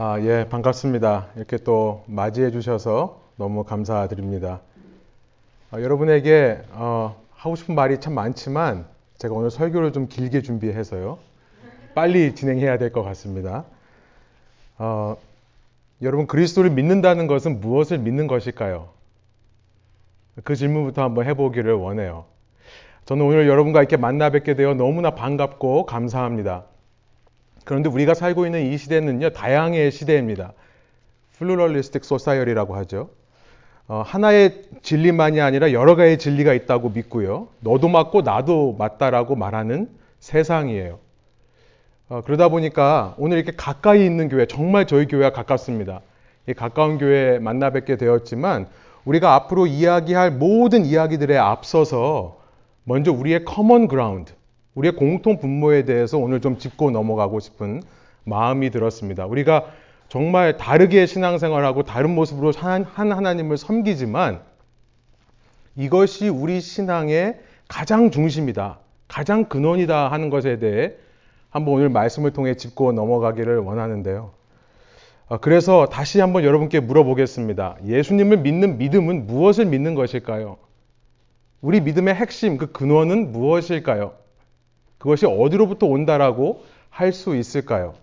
아, 0.00 0.20
예, 0.20 0.46
반갑습니다. 0.48 1.26
이렇게 1.34 1.56
또 1.56 2.04
맞이해 2.06 2.52
주셔서 2.52 3.20
너무 3.36 3.64
감사드립니다. 3.64 4.60
아, 5.72 5.80
여러분에게 5.80 6.60
어, 6.70 7.20
하고 7.32 7.56
싶은 7.56 7.74
말이 7.74 7.98
참 7.98 8.14
많지만 8.14 8.86
제가 9.18 9.34
오늘 9.34 9.50
설교를 9.50 9.92
좀 9.92 10.06
길게 10.08 10.42
준비해서요. 10.42 11.18
빨리 11.96 12.32
진행해야 12.36 12.78
될 12.78 12.92
것 12.92 13.02
같습니다. 13.02 13.64
어, 14.78 15.16
여러분 16.02 16.28
그리스도를 16.28 16.70
믿는다는 16.70 17.26
것은 17.26 17.60
무엇을 17.60 17.98
믿는 17.98 18.28
것일까요? 18.28 18.90
그 20.44 20.54
질문부터 20.54 21.02
한번 21.02 21.26
해보기를 21.26 21.74
원해요. 21.74 22.24
저는 23.06 23.24
오늘 23.24 23.48
여러분과 23.48 23.80
이렇게 23.80 23.96
만나 23.96 24.30
뵙게 24.30 24.54
되어 24.54 24.74
너무나 24.74 25.16
반갑고 25.16 25.86
감사합니다. 25.86 26.66
그런데 27.68 27.90
우리가 27.90 28.14
살고 28.14 28.46
있는 28.46 28.72
이 28.72 28.78
시대는요, 28.78 29.28
다양의 29.28 29.90
시대입니다. 29.92 30.54
플루럴리스틱 31.36 32.02
소사이어리라고 32.02 32.74
하죠. 32.76 33.10
어, 33.88 34.02
하나의 34.06 34.62
진리만이 34.80 35.42
아니라 35.42 35.70
여러 35.72 35.94
가지 35.94 36.16
진리가 36.16 36.54
있다고 36.54 36.88
믿고요. 36.88 37.48
너도 37.60 37.88
맞고 37.88 38.22
나도 38.22 38.76
맞다라고 38.78 39.36
말하는 39.36 39.90
세상이에요. 40.18 40.98
어, 42.08 42.22
그러다 42.24 42.48
보니까 42.48 43.14
오늘 43.18 43.36
이렇게 43.36 43.52
가까이 43.54 44.02
있는 44.02 44.30
교회, 44.30 44.46
정말 44.46 44.86
저희 44.86 45.06
교회가 45.06 45.32
가깝습니다. 45.32 46.00
이 46.48 46.54
가까운 46.54 46.96
교회에 46.96 47.38
만나 47.38 47.68
뵙게 47.68 47.98
되었지만 47.98 48.66
우리가 49.04 49.34
앞으로 49.34 49.66
이야기할 49.66 50.30
모든 50.30 50.86
이야기들에 50.86 51.36
앞서서 51.36 52.40
먼저 52.84 53.12
우리의 53.12 53.44
common 53.44 53.88
ground, 53.88 54.32
우리의 54.78 54.94
공통 54.94 55.38
분모에 55.38 55.84
대해서 55.84 56.18
오늘 56.18 56.40
좀 56.40 56.56
짚고 56.56 56.92
넘어가고 56.92 57.40
싶은 57.40 57.82
마음이 58.24 58.70
들었습니다. 58.70 59.26
우리가 59.26 59.66
정말 60.08 60.56
다르게 60.56 61.04
신앙생활하고 61.06 61.82
다른 61.82 62.14
모습으로 62.14 62.52
한 62.52 62.84
하나님을 62.84 63.56
섬기지만 63.56 64.40
이것이 65.74 66.28
우리 66.28 66.60
신앙의 66.60 67.40
가장 67.66 68.10
중심이다. 68.10 68.78
가장 69.08 69.46
근원이다 69.46 70.12
하는 70.12 70.30
것에 70.30 70.58
대해 70.58 70.92
한번 71.50 71.74
오늘 71.74 71.88
말씀을 71.88 72.32
통해 72.32 72.54
짚고 72.54 72.92
넘어가기를 72.92 73.58
원하는데요. 73.58 74.30
아, 75.28 75.38
그래서 75.38 75.86
다시 75.86 76.20
한번 76.20 76.44
여러분께 76.44 76.80
물어보겠습니다. 76.80 77.78
예수님을 77.84 78.38
믿는 78.38 78.78
믿음은 78.78 79.26
무엇을 79.26 79.66
믿는 79.66 79.94
것일까요? 79.94 80.56
우리 81.60 81.80
믿음의 81.80 82.14
핵심, 82.14 82.56
그 82.56 82.70
근원은 82.70 83.32
무엇일까요? 83.32 84.27
그것이 84.98 85.26
어디로부터 85.26 85.86
온다라고 85.86 86.62
할 86.90 87.12
수 87.12 87.36
있을까요? 87.36 87.94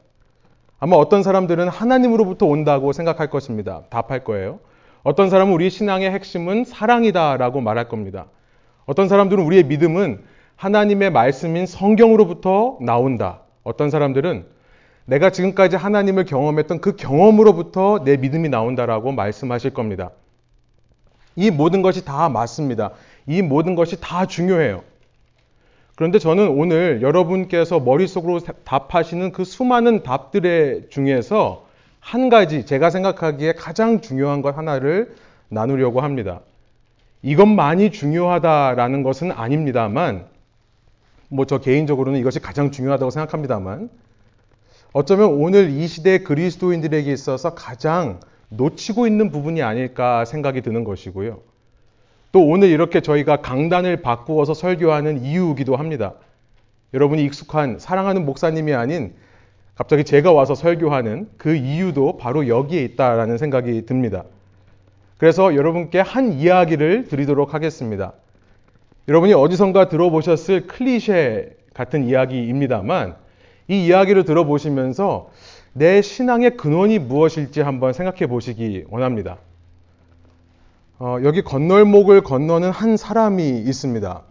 아마 0.80 0.96
어떤 0.96 1.24
사람들은 1.24 1.68
하나님으로부터 1.68 2.46
온다고 2.46 2.94
생각할 2.94 3.30
것입니다. 3.30 3.84
답할 3.90 4.24
거예요. 4.24 4.60
어떤 5.04 5.30
사람은 5.30 5.54
우리 5.54 5.70
신앙의 5.70 6.12
핵심은 6.12 6.66
사랑이다라고 6.66 7.62
말할 7.62 7.88
겁니다. 7.88 8.26
어떤 8.86 9.08
사람들은 9.08 9.44
우리의 9.44 9.64
믿음은 9.64 10.24
하나님의 10.56 11.12
말씀인 11.12 11.66
성경으로부터 11.66 12.78
나온다. 12.82 13.42
어떤 13.64 13.90
사람들은 13.90 14.46
내가 15.06 15.30
지금까지 15.30 15.76
하나님을 15.76 16.26
경험했던 16.26 16.82
그 16.82 16.96
경험으로부터 16.96 18.04
내 18.04 18.18
믿음이 18.18 18.50
나온다라고 18.50 19.12
말씀하실 19.12 19.74
겁니다. 19.74 20.12
이 21.36 21.52
모든 21.52 21.82
것이 21.82 22.06
다 22.06 22.30
맞습니다. 22.30 22.92
이 23.28 23.42
모든 23.42 23.76
것이 23.76 24.00
다 24.00 24.26
중요해요. 24.26 24.82
그런데 25.96 26.20
저는 26.20 26.50
오늘 26.50 27.02
여러분께서 27.02 27.80
머릿속으로 27.80 28.40
답하시는 28.40 29.32
그 29.32 29.46
수많은 29.46 30.03
답들의 30.03 30.88
중에서 30.90 31.66
한 32.02 32.30
가지 32.30 32.66
제가 32.66 32.90
생각하기에 32.90 33.53
가장 33.53 34.02
중요한 34.02 34.42
것 34.42 34.58
하나를 34.58 35.16
나누려고 35.47 36.02
합니다. 36.02 36.42
이것만이 37.22 37.92
중요하다라는 37.92 39.03
것은 39.03 39.31
아닙니다만, 39.31 40.25
뭐 41.30 41.46
저 41.46 41.59
개인적으로는 41.59 42.19
이것이 42.19 42.40
가장 42.40 42.72
중요하다고 42.72 43.09
생각합니다만, 43.09 43.90
어쩌면 44.94 45.30
오늘 45.30 45.69
이 45.69 45.88
시대 45.88 46.19
그리스도인들에게 46.19 47.12
있어서 47.12 47.56
가장 47.56 48.19
놓치고 48.50 49.08
있는 49.08 49.31
부분이 49.31 49.64
아닐까 49.64 50.25
생각이 50.25 50.62
드는 50.62 50.84
것이고요. 50.84 51.40
또 52.35 52.46
오늘 52.46 52.68
이렇게 52.68 53.00
저희가 53.00 53.38
강단을 53.38 54.01
바꾸어서 54.01 54.53
설교하는 54.53 55.23
이유이기도 55.23 55.78
합니다. 55.78 56.16
여러분이 56.94 57.23
익숙한 57.23 57.79
사랑하는 57.79 58.25
목사님이 58.25 58.73
아닌 58.73 59.13
갑자기 59.73 60.03
제가 60.03 60.34
와서 60.34 60.53
설교하는 60.53 61.29
그 61.38 61.56
이유도 61.56 62.18
바로 62.18 62.50
여기에 62.50 62.84
있다라는 62.84 63.38
생각이 63.38 63.85
듭니다. 63.85 64.25
그래서 65.18 65.56
여러분께 65.56 66.01
한 66.01 66.34
이야기를 66.34 67.07
드리도록 67.07 67.53
하겠습니다. 67.53 68.12
여러분이 69.07 69.31
어디선가 69.31 69.88
들어보셨을 69.88 70.68
클리셰 70.68 71.56
같은 71.74 72.03
이야기입니다만 72.03 73.16
이 73.69 73.85
이야기를 73.85 74.25
들어보시면서 74.25 75.29
내 75.72 76.01
신앙의 76.01 76.57
근원이 76.57 77.00
무엇일지 77.00 77.62
한번 77.62 77.94
생각해 77.94 78.28
보시기 78.28 78.84
원합니다. 78.90 79.38
어, 80.97 81.17
여기 81.23 81.41
건널목을 81.41 82.22
건너는 82.22 82.72
한 82.72 82.95
사람이 82.95 83.50
있습니다. 83.50 84.22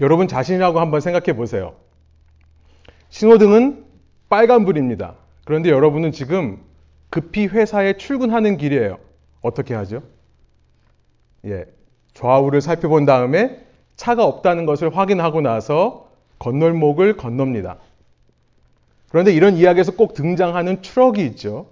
여러분 0.00 0.28
자신이라고 0.28 0.78
한번 0.78 1.00
생각해 1.00 1.36
보세요. 1.36 1.74
신호등은 3.08 3.84
빨간불입니다. 4.28 5.14
그런데 5.44 5.70
여러분은 5.70 6.12
지금 6.12 6.58
급히 7.10 7.46
회사에 7.46 7.96
출근하는 7.96 8.56
길이에요. 8.56 8.98
어떻게 9.40 9.74
하죠? 9.74 10.02
예. 11.44 11.64
좌우를 12.14 12.60
살펴본 12.60 13.04
다음에 13.04 13.60
차가 13.96 14.24
없다는 14.24 14.66
것을 14.66 14.96
확인하고 14.96 15.40
나서 15.40 16.10
건널목을 16.38 17.16
건넙니다. 17.16 17.78
그런데 19.10 19.32
이런 19.32 19.56
이야기에서 19.56 19.92
꼭 19.92 20.14
등장하는 20.14 20.80
트럭이 20.80 21.24
있죠. 21.26 21.66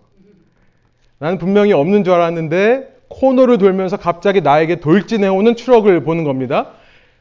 나는 1.18 1.38
분명히 1.38 1.72
없는 1.72 2.04
줄 2.04 2.12
알았는데 2.12 2.91
코너를 3.12 3.58
돌면서 3.58 3.96
갑자기 3.96 4.40
나에게 4.40 4.80
돌진해오는 4.80 5.54
트럭을 5.54 6.02
보는 6.02 6.24
겁니다. 6.24 6.68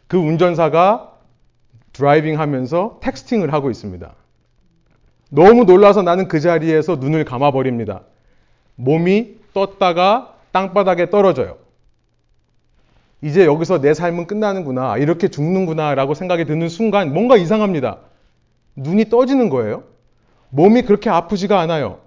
그 0.08 0.18
운전사가 0.18 1.12
driving 1.94 2.40
하면서 2.40 3.00
texting을 3.02 3.54
하고 3.54 3.70
있습니다. 3.70 4.14
너무 5.30 5.64
놀라서 5.64 6.02
나는 6.02 6.28
그 6.28 6.40
자리에서 6.40 6.98
눈을 6.98 7.26
감아버립니다. 7.26 8.02
몸이 8.76 9.36
떴다가 9.54 10.36
땅바닥에 10.52 11.10
떨어져요. 11.10 11.58
이제 13.22 13.46
여기서 13.46 13.82
내 13.82 13.94
삶은 13.94 14.28
끝나는구나. 14.28 14.98
이렇게 14.98 15.28
죽는구나. 15.28 15.96
라고 15.96 16.14
생각이 16.14 16.46
드는 16.46 16.70
순간 16.70 17.14
뭔가 17.14 17.38
이상합니다. 17.38 18.00
눈이 18.76 19.10
떠지는 19.10 19.50
거예요. 19.50 19.84
몸이 20.50 20.82
그렇게 20.84 21.10
아프지가 21.10 21.60
않아요. 21.60 22.00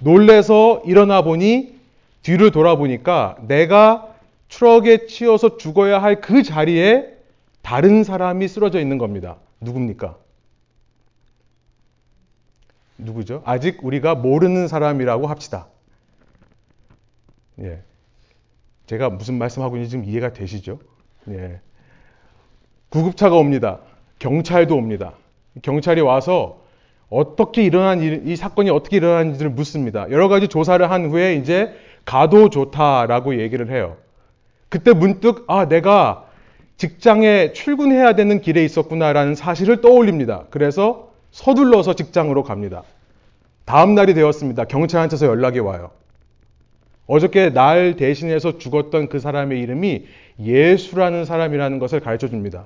놀래서 0.00 0.82
일어나 0.84 1.22
보니 1.22 1.73
뒤를 2.24 2.50
돌아보니까 2.50 3.36
내가 3.46 4.08
트럭에 4.48 5.06
치여서 5.06 5.56
죽어야 5.58 6.02
할 6.02 6.20
그 6.20 6.42
자리에 6.42 7.14
다른 7.62 8.02
사람이 8.02 8.48
쓰러져 8.48 8.80
있는 8.80 8.98
겁니다. 8.98 9.36
누굽니까? 9.60 10.16
누구죠? 12.98 13.42
아직 13.44 13.84
우리가 13.84 14.14
모르는 14.14 14.68
사람이라고 14.68 15.26
합시다. 15.26 15.66
예. 17.60 17.82
제가 18.86 19.10
무슨 19.10 19.38
말씀하고 19.38 19.76
있는지 19.76 19.90
지금 19.90 20.04
이해가 20.04 20.32
되시죠? 20.32 20.78
예. 21.28 21.60
구급차가 22.90 23.36
옵니다. 23.36 23.80
경찰도 24.18 24.76
옵니다. 24.76 25.14
경찰이 25.62 26.00
와서 26.00 26.62
어떻게 27.10 27.62
일어난 27.62 28.00
일, 28.00 28.22
이 28.26 28.36
사건이 28.36 28.70
어떻게 28.70 28.96
일어났는지를 28.96 29.50
묻습니다. 29.50 30.10
여러 30.10 30.28
가지 30.28 30.48
조사를 30.48 30.88
한 30.90 31.10
후에 31.10 31.34
이제 31.36 31.74
가도 32.04 32.50
좋다라고 32.50 33.40
얘기를 33.40 33.70
해요. 33.70 33.96
그때 34.68 34.92
문득 34.92 35.44
아 35.46 35.68
내가 35.68 36.26
직장에 36.76 37.52
출근해야 37.52 38.14
되는 38.14 38.40
길에 38.40 38.64
있었구나라는 38.64 39.34
사실을 39.34 39.80
떠올립니다. 39.80 40.44
그래서 40.50 41.12
서둘러서 41.30 41.94
직장으로 41.94 42.42
갑니다. 42.42 42.82
다음 43.64 43.94
날이 43.94 44.14
되었습니다. 44.14 44.64
경찰한테서 44.64 45.26
연락이 45.26 45.58
와요. 45.60 45.90
어저께 47.06 47.50
날 47.50 47.96
대신해서 47.96 48.58
죽었던 48.58 49.08
그 49.08 49.18
사람의 49.18 49.60
이름이 49.60 50.06
예수라는 50.40 51.24
사람이라는 51.24 51.78
것을 51.78 52.00
가르쳐 52.00 52.28
줍니다. 52.28 52.64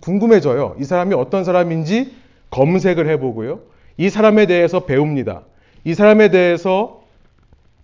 궁금해져요. 0.00 0.76
이 0.78 0.84
사람이 0.84 1.14
어떤 1.14 1.44
사람인지 1.44 2.14
검색을 2.50 3.08
해보고요. 3.08 3.60
이 3.96 4.08
사람에 4.08 4.46
대해서 4.46 4.80
배웁니다. 4.80 5.42
이 5.84 5.94
사람에 5.94 6.30
대해서 6.30 6.99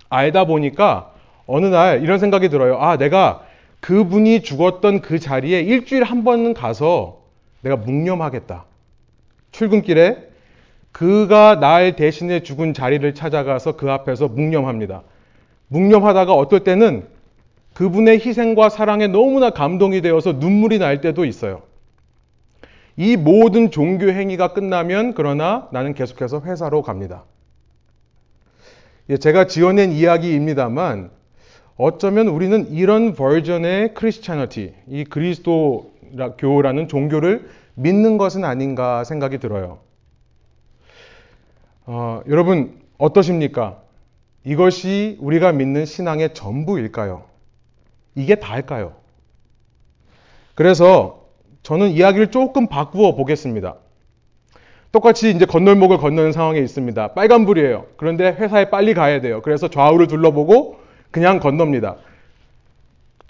알다 0.08 0.44
보니까 0.44 1.12
어느 1.46 1.66
날 1.66 2.02
이런 2.02 2.18
생각이 2.18 2.48
들어요. 2.48 2.78
아, 2.78 2.96
내가 2.96 3.42
그분이 3.80 4.42
죽었던 4.42 5.00
그 5.00 5.18
자리에 5.18 5.60
일주일에 5.60 6.04
한 6.04 6.24
번은 6.24 6.54
가서 6.54 7.20
내가 7.60 7.76
묵념하겠다. 7.76 8.64
출근길에 9.52 10.28
그가 10.92 11.60
날 11.60 11.94
대신에 11.94 12.42
죽은 12.42 12.74
자리를 12.74 13.14
찾아가서 13.14 13.76
그 13.76 13.90
앞에서 13.90 14.28
묵념합니다. 14.28 15.02
묵념하다가 15.68 16.32
어떨 16.32 16.60
때는 16.64 17.06
그분의 17.74 18.20
희생과 18.20 18.70
사랑에 18.70 19.06
너무나 19.06 19.50
감동이 19.50 20.00
되어서 20.00 20.32
눈물이 20.32 20.78
날 20.78 21.02
때도 21.02 21.24
있어요. 21.26 21.62
이 22.96 23.16
모든 23.16 23.70
종교 23.70 24.08
행위가 24.08 24.54
끝나면 24.54 25.12
그러나 25.12 25.68
나는 25.70 25.92
계속해서 25.92 26.40
회사로 26.40 26.80
갑니다. 26.80 27.24
예, 29.08 29.16
제가 29.16 29.46
지어낸 29.46 29.92
이야기입니다만 29.92 31.10
어쩌면 31.76 32.28
우리는 32.28 32.72
이런 32.72 33.14
버전의 33.14 33.94
크리스찬어티, 33.94 34.74
이 34.88 35.04
그리스도 35.04 35.92
교라는 36.38 36.88
종교를 36.88 37.48
믿는 37.74 38.18
것은 38.18 38.44
아닌가 38.44 39.04
생각이 39.04 39.38
들어요. 39.38 39.78
어, 41.84 42.22
여러분 42.28 42.80
어떠십니까? 42.98 43.80
이것이 44.44 45.18
우리가 45.20 45.52
믿는 45.52 45.84
신앙의 45.84 46.34
전부일까요? 46.34 47.24
이게 48.14 48.36
다일까요? 48.36 48.94
그래서 50.54 51.26
저는 51.62 51.90
이야기를 51.90 52.30
조금 52.30 52.66
바꾸어 52.66 53.14
보겠습니다. 53.14 53.76
똑같이 54.96 55.28
이제 55.28 55.44
건널목을 55.44 55.98
건너는 55.98 56.32
상황에 56.32 56.58
있습니다. 56.58 57.08
빨간불이에요. 57.08 57.84
그런데 57.98 58.28
회사에 58.28 58.70
빨리 58.70 58.94
가야 58.94 59.20
돼요. 59.20 59.42
그래서 59.42 59.68
좌우를 59.68 60.06
둘러보고 60.06 60.78
그냥 61.10 61.38
건넙니다. 61.38 61.96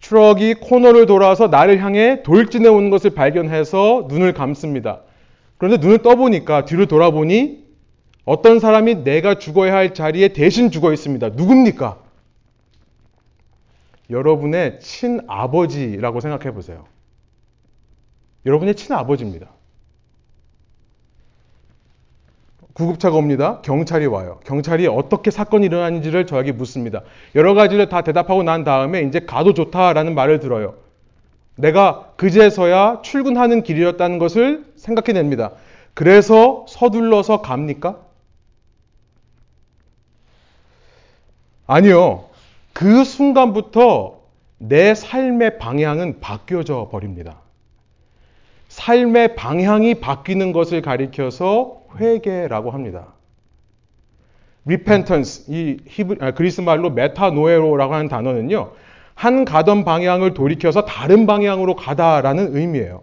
트럭이 0.00 0.54
코너를 0.54 1.06
돌아서 1.06 1.48
나를 1.48 1.82
향해 1.82 2.22
돌진해 2.22 2.68
오는 2.68 2.88
것을 2.88 3.10
발견해서 3.10 4.06
눈을 4.08 4.32
감습니다. 4.32 5.00
그런데 5.58 5.84
눈을 5.84 6.02
떠보니까 6.02 6.66
뒤를 6.66 6.86
돌아보니 6.86 7.64
어떤 8.24 8.60
사람이 8.60 9.02
내가 9.02 9.40
죽어야 9.40 9.74
할 9.74 9.92
자리에 9.92 10.28
대신 10.28 10.70
죽어 10.70 10.92
있습니다. 10.92 11.30
누굽니까? 11.30 11.98
여러분의 14.10 14.78
친아버지라고 14.78 16.20
생각해 16.20 16.54
보세요. 16.54 16.84
여러분의 18.44 18.76
친아버지입니다. 18.76 19.55
구급차가 22.76 23.16
옵니다. 23.16 23.60
경찰이 23.62 24.04
와요. 24.04 24.38
경찰이 24.44 24.86
어떻게 24.86 25.30
사건이 25.30 25.64
일어났는지를 25.64 26.26
저에게 26.26 26.52
묻습니다. 26.52 27.00
여러 27.34 27.54
가지를 27.54 27.88
다 27.88 28.02
대답하고 28.02 28.42
난 28.42 28.64
다음에 28.64 29.00
이제 29.00 29.20
가도 29.20 29.54
좋다라는 29.54 30.14
말을 30.14 30.40
들어요. 30.40 30.74
내가 31.54 32.12
그제서야 32.16 33.00
출근하는 33.00 33.62
길이었다는 33.62 34.18
것을 34.18 34.66
생각해냅니다. 34.76 35.52
그래서 35.94 36.66
서둘러서 36.68 37.40
갑니까? 37.40 37.96
아니요. 41.66 42.26
그 42.74 43.04
순간부터 43.04 44.20
내 44.58 44.94
삶의 44.94 45.56
방향은 45.56 46.20
바뀌어져 46.20 46.90
버립니다. 46.92 47.38
삶의 48.68 49.34
방향이 49.34 49.94
바뀌는 49.94 50.52
것을 50.52 50.82
가리켜서 50.82 51.85
회개라고 51.98 52.70
합니다. 52.70 53.14
repentance, 54.66 55.44
이 55.48 55.78
히브, 55.86 56.16
아, 56.20 56.32
그리스 56.32 56.60
말로 56.60 56.90
메타노에오라고 56.90 57.94
하는 57.94 58.08
단어는요, 58.08 58.72
한 59.14 59.44
가던 59.44 59.84
방향을 59.84 60.34
돌이켜서 60.34 60.84
다른 60.84 61.26
방향으로 61.26 61.76
가다라는 61.76 62.56
의미예요. 62.56 63.02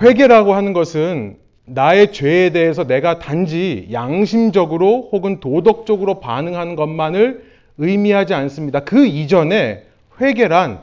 회개라고 0.00 0.54
하는 0.54 0.72
것은 0.72 1.36
나의 1.66 2.12
죄에 2.12 2.50
대해서 2.50 2.86
내가 2.86 3.18
단지 3.18 3.88
양심적으로 3.92 5.10
혹은 5.12 5.38
도덕적으로 5.40 6.20
반응하는 6.20 6.74
것만을 6.74 7.44
의미하지 7.78 8.34
않습니다. 8.34 8.80
그 8.80 9.06
이전에 9.06 9.84
회개란 10.20 10.82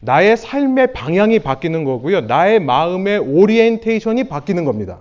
나의 0.00 0.36
삶의 0.36 0.92
방향이 0.92 1.40
바뀌는 1.40 1.84
거고요. 1.84 2.22
나의 2.22 2.60
마음의 2.60 3.18
오리엔테이션이 3.18 4.24
바뀌는 4.24 4.64
겁니다. 4.64 5.00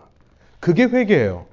그게 0.59 0.83
회개예요. 0.83 1.45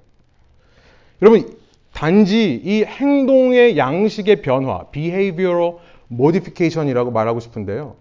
여러분, 1.23 1.57
단지 1.93 2.61
이 2.65 2.85
행동의 2.85 3.77
양식의 3.77 4.43
변화, 4.43 4.85
behavioral 4.91 5.75
modification이라고 6.11 7.11
말하고 7.11 7.41
싶은데요. 7.41 7.97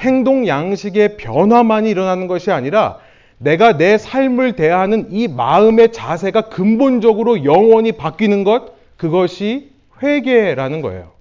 행동 0.00 0.46
양식의 0.46 1.16
변화만이 1.16 1.90
일어나는 1.90 2.26
것이 2.26 2.50
아니라 2.50 2.98
내가 3.38 3.76
내 3.76 3.98
삶을 3.98 4.56
대하는 4.56 5.08
이 5.10 5.28
마음의 5.28 5.92
자세가 5.92 6.48
근본적으로 6.48 7.44
영원히 7.44 7.92
바뀌는 7.92 8.44
것, 8.44 8.74
그것이 8.96 9.70
회개라는 10.02 10.82
거예요. 10.82 11.15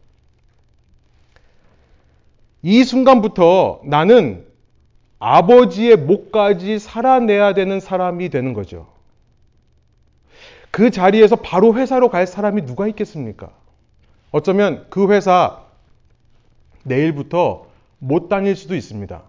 이 2.67 2.83
순간부터 2.83 3.81
나는 3.83 4.43
아버지의 5.19 5.97
목까지 5.97 6.79
살아내야 6.79 7.53
되는 7.53 7.79
사람이 7.79 8.29
되는 8.29 8.53
거죠. 8.53 8.87
그 10.71 10.89
자리에서 10.89 11.35
바로 11.35 11.75
회사로 11.75 12.09
갈 12.09 12.25
사람이 12.25 12.65
누가 12.65 12.87
있겠습니까? 12.87 13.51
어쩌면 14.31 14.87
그 14.89 15.11
회사 15.11 15.61
내일부터 16.81 17.67
못 17.99 18.29
다닐 18.29 18.55
수도 18.55 18.75
있습니다. 18.75 19.21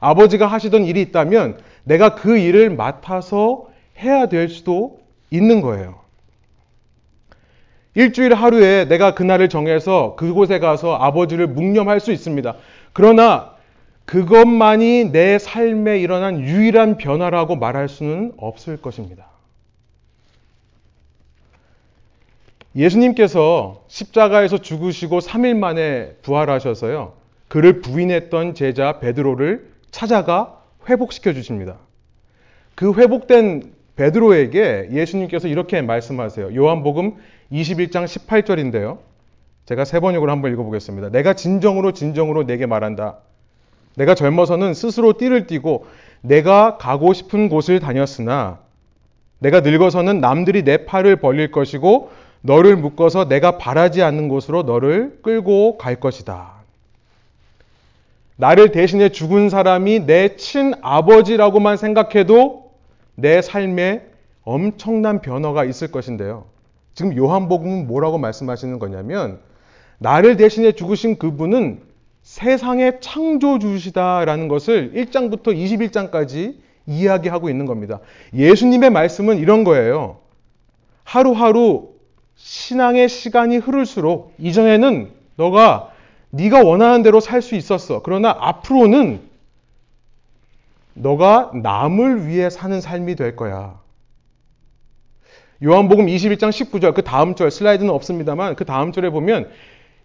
아버지가 0.00 0.46
하시던 0.46 0.86
일이 0.86 1.02
있다면 1.02 1.60
내가 1.84 2.14
그 2.14 2.38
일을 2.38 2.74
맡아서 2.74 3.68
해야 3.98 4.24
될 4.30 4.48
수도 4.48 5.02
있는 5.30 5.60
거예요. 5.60 6.00
일주일 7.94 8.34
하루에 8.34 8.86
내가 8.86 9.14
그날을 9.14 9.48
정해서 9.48 10.16
그곳에 10.16 10.58
가서 10.58 10.94
아버지를 10.94 11.46
묵념할 11.46 12.00
수 12.00 12.12
있습니다. 12.12 12.54
그러나 12.92 13.54
그것만이 14.04 15.12
내 15.12 15.38
삶에 15.38 16.00
일어난 16.00 16.40
유일한 16.40 16.96
변화라고 16.96 17.56
말할 17.56 17.88
수는 17.88 18.32
없을 18.36 18.76
것입니다. 18.76 19.26
예수님께서 22.76 23.84
십자가에서 23.86 24.58
죽으시고 24.58 25.20
3일 25.20 25.56
만에 25.56 26.14
부활하셔서요. 26.22 27.14
그를 27.48 27.80
부인했던 27.80 28.54
제자 28.54 28.98
베드로를 28.98 29.68
찾아가 29.92 30.60
회복시켜 30.88 31.32
주십니다. 31.32 31.76
그 32.74 32.92
회복된 32.94 33.72
베드로에게 33.94 34.88
예수님께서 34.90 35.46
이렇게 35.46 35.80
말씀하세요. 35.82 36.54
요한복음 36.56 37.14
21장 37.52 38.04
18절인데요. 38.04 38.98
제가 39.66 39.84
세 39.84 40.00
번역으로 40.00 40.30
한번 40.30 40.52
읽어보겠습니다. 40.52 41.10
내가 41.10 41.34
진정으로 41.34 41.92
진정으로 41.92 42.44
내게 42.46 42.66
말한다. 42.66 43.18
내가 43.96 44.14
젊어서는 44.14 44.74
스스로 44.74 45.14
띠를 45.14 45.46
띠고 45.46 45.86
내가 46.20 46.76
가고 46.78 47.12
싶은 47.12 47.48
곳을 47.48 47.80
다녔으나 47.80 48.58
내가 49.38 49.60
늙어서는 49.60 50.20
남들이 50.20 50.64
내 50.64 50.84
팔을 50.84 51.16
벌릴 51.16 51.50
것이고 51.50 52.10
너를 52.40 52.76
묶어서 52.76 53.28
내가 53.28 53.58
바라지 53.58 54.02
않는 54.02 54.28
곳으로 54.28 54.62
너를 54.62 55.18
끌고 55.22 55.78
갈 55.78 55.96
것이다. 55.96 56.52
나를 58.36 58.72
대신해 58.72 59.10
죽은 59.10 59.48
사람이 59.48 60.06
내 60.06 60.36
친아버지라고만 60.36 61.76
생각해도 61.76 62.70
내 63.14 63.40
삶에 63.40 64.02
엄청난 64.42 65.20
변화가 65.20 65.64
있을 65.64 65.90
것인데요. 65.90 66.44
지금 66.94 67.16
요한복음은 67.16 67.86
뭐라고 67.86 68.18
말씀하시는 68.18 68.78
거냐면 68.78 69.40
나를 69.98 70.36
대신해 70.36 70.72
죽으신 70.72 71.18
그분은 71.18 71.82
세상의 72.22 73.00
창조주시다라는 73.00 74.48
것을 74.48 74.92
1장부터 74.94 75.48
21장까지 75.48 76.56
이야기하고 76.86 77.50
있는 77.50 77.66
겁니다. 77.66 78.00
예수님의 78.34 78.90
말씀은 78.90 79.38
이런 79.38 79.64
거예요. 79.64 80.18
하루하루 81.04 81.90
신앙의 82.36 83.08
시간이 83.08 83.58
흐를수록 83.58 84.34
이전에는 84.38 85.10
너가 85.36 85.90
네가 86.30 86.64
원하는 86.64 87.02
대로 87.02 87.20
살 87.20 87.42
수 87.42 87.54
있었어. 87.54 88.02
그러나 88.02 88.36
앞으로는 88.38 89.20
너가 90.94 91.50
남을 91.54 92.26
위해 92.26 92.50
사는 92.50 92.80
삶이 92.80 93.16
될 93.16 93.36
거야. 93.36 93.78
요한복음 95.64 96.06
21장 96.06 96.50
19절 96.50 96.92
그 96.92 97.02
다음 97.02 97.34
절 97.34 97.50
슬라이드는 97.50 97.90
없습니다만 97.90 98.54
그 98.54 98.66
다음 98.66 98.92
절에 98.92 99.08
보면 99.08 99.48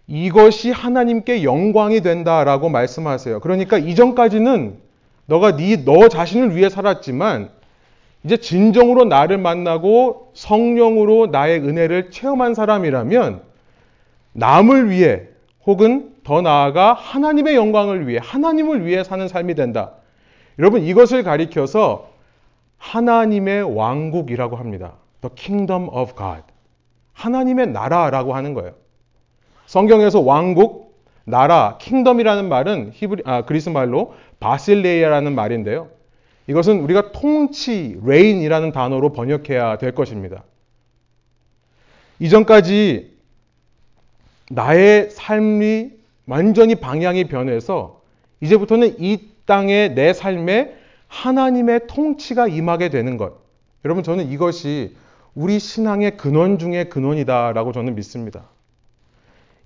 이것이 0.06 0.70
하나님께 0.70 1.44
영광이 1.44 2.00
된다라고 2.00 2.70
말씀하세요. 2.70 3.40
그러니까 3.40 3.76
이전까지는 3.76 4.78
너가 5.26 5.56
네 5.56 5.84
너 5.84 6.08
자신을 6.08 6.56
위해 6.56 6.70
살았지만 6.70 7.50
이제 8.24 8.38
진정으로 8.38 9.04
나를 9.04 9.38
만나고 9.38 10.32
성령으로 10.34 11.26
나의 11.26 11.60
은혜를 11.60 12.10
체험한 12.10 12.54
사람이라면 12.54 13.42
남을 14.32 14.90
위해 14.90 15.22
혹은 15.66 16.14
더 16.24 16.40
나아가 16.40 16.94
하나님의 16.94 17.54
영광을 17.54 18.08
위해 18.08 18.18
하나님을 18.22 18.86
위해 18.86 19.04
사는 19.04 19.28
삶이 19.28 19.54
된다. 19.54 19.92
여러분 20.58 20.82
이것을 20.82 21.22
가리켜서 21.22 22.08
하나님의 22.78 23.76
왕국이라고 23.76 24.56
합니다. 24.56 24.94
The 25.20 25.34
kingdom 25.36 25.88
of 25.88 26.14
God. 26.16 26.42
하나님의 27.12 27.68
나라라고 27.68 28.34
하는 28.34 28.54
거예요. 28.54 28.72
성경에서 29.66 30.20
왕국, 30.20 30.98
나라, 31.24 31.78
kingdom이라는 31.80 32.48
말은 32.48 32.90
히브리, 32.94 33.22
아, 33.26 33.42
그리스 33.42 33.68
말로 33.68 34.14
바실레이아라는 34.40 35.34
말인데요. 35.34 35.88
이것은 36.46 36.80
우리가 36.80 37.12
통치, 37.12 37.98
reign이라는 38.04 38.72
단어로 38.72 39.12
번역해야 39.12 39.78
될 39.78 39.94
것입니다. 39.94 40.42
이전까지 42.18 43.16
나의 44.50 45.10
삶이 45.10 45.90
완전히 46.26 46.74
방향이 46.74 47.24
변해서 47.24 48.02
이제부터는 48.40 48.96
이 48.98 49.18
땅의 49.46 49.94
내 49.94 50.12
삶에 50.12 50.74
하나님의 51.06 51.86
통치가 51.86 52.48
임하게 52.48 52.88
되는 52.88 53.16
것. 53.16 53.34
여러분, 53.84 54.02
저는 54.02 54.30
이것이 54.30 54.96
우리 55.34 55.58
신앙의 55.58 56.16
근원 56.16 56.58
중의 56.58 56.90
근원이다라고 56.90 57.72
저는 57.72 57.94
믿습니다. 57.94 58.48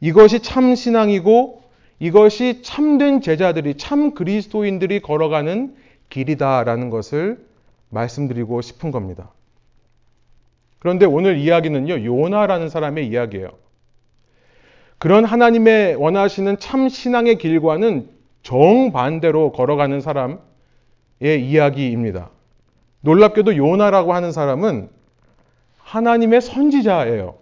이것이 0.00 0.40
참 0.40 0.74
신앙이고 0.74 1.62
이것이 1.98 2.62
참된 2.62 3.20
제자들이 3.20 3.76
참 3.76 4.14
그리스도인들이 4.14 5.00
걸어가는 5.00 5.76
길이다라는 6.10 6.90
것을 6.90 7.44
말씀드리고 7.90 8.60
싶은 8.60 8.90
겁니다. 8.90 9.30
그런데 10.78 11.06
오늘 11.06 11.38
이야기는요, 11.38 12.04
요나라는 12.04 12.68
사람의 12.68 13.08
이야기예요. 13.08 13.48
그런 14.98 15.24
하나님의 15.24 15.96
원하시는 15.96 16.58
참 16.58 16.88
신앙의 16.88 17.38
길과는 17.38 18.08
정반대로 18.42 19.52
걸어가는 19.52 20.00
사람의 20.00 20.38
이야기입니다. 21.20 22.30
놀랍게도 23.00 23.56
요나라고 23.56 24.12
하는 24.12 24.32
사람은 24.32 24.88
하나님의 25.84 26.40
선지자예요. 26.40 27.34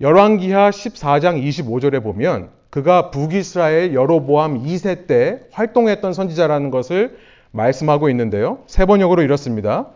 열왕기하 0.00 0.70
14장 0.70 1.42
25절에 1.42 2.02
보면 2.02 2.50
그가 2.68 3.10
북이스라엘 3.10 3.94
여로보암 3.94 4.64
2세 4.64 5.06
때 5.06 5.40
활동했던 5.52 6.12
선지자라는 6.12 6.70
것을 6.70 7.16
말씀하고 7.52 8.10
있는데요. 8.10 8.58
세 8.66 8.84
번역으로 8.84 9.22
이렇습니다. 9.22 9.86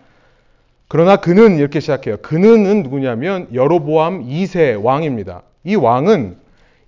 그러나 0.88 1.16
그는 1.16 1.58
이렇게 1.58 1.80
시작해요. 1.80 2.16
그는 2.22 2.82
누구냐면 2.82 3.48
여로보암 3.52 4.26
2세 4.26 4.82
왕입니다. 4.82 5.42
이 5.64 5.74
왕은 5.74 6.38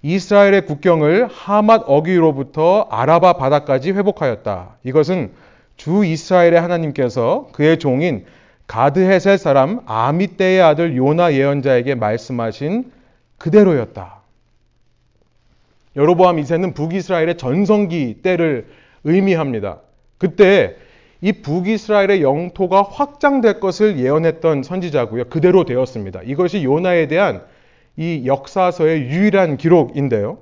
이스라엘의 0.01 0.67
국경을 0.67 1.29
하맛 1.31 1.83
어귀로부터 1.87 2.89
아라바 2.91 3.35
바다까지 3.35 3.93
회복하였다. 3.93 4.77
이것은 4.85 5.33
주 5.77 6.05
이스라엘의 6.05 6.61
하나님께서 6.61 7.49
그의 7.53 7.79
종인 7.79 8.25
가드헤셀 8.67 9.39
사람 9.39 9.81
아미떼의 9.87 10.63
아들 10.63 10.97
요나 10.97 11.35
예언자에게 11.35 11.95
말씀하신 11.95 12.91
그대로였다. 13.39 14.23
여로보암 15.97 16.37
2세는 16.37 16.75
북이스라엘의 16.75 17.37
전성기 17.37 18.21
때를 18.23 18.67
의미합니다. 19.05 19.81
그때 20.19 20.77
이 21.21 21.33
북이스라엘의 21.33 22.23
영토가 22.23 22.83
확장될 22.83 23.61
것을 23.61 23.99
예언했던 23.99 24.63
선지자고요. 24.63 25.25
그대로 25.25 25.65
되었습니다. 25.65 26.23
이것이 26.23 26.65
요나에 26.65 27.09
대한 27.09 27.43
이 27.97 28.23
역사서의 28.27 29.03
유일한 29.03 29.57
기록인데요. 29.57 30.39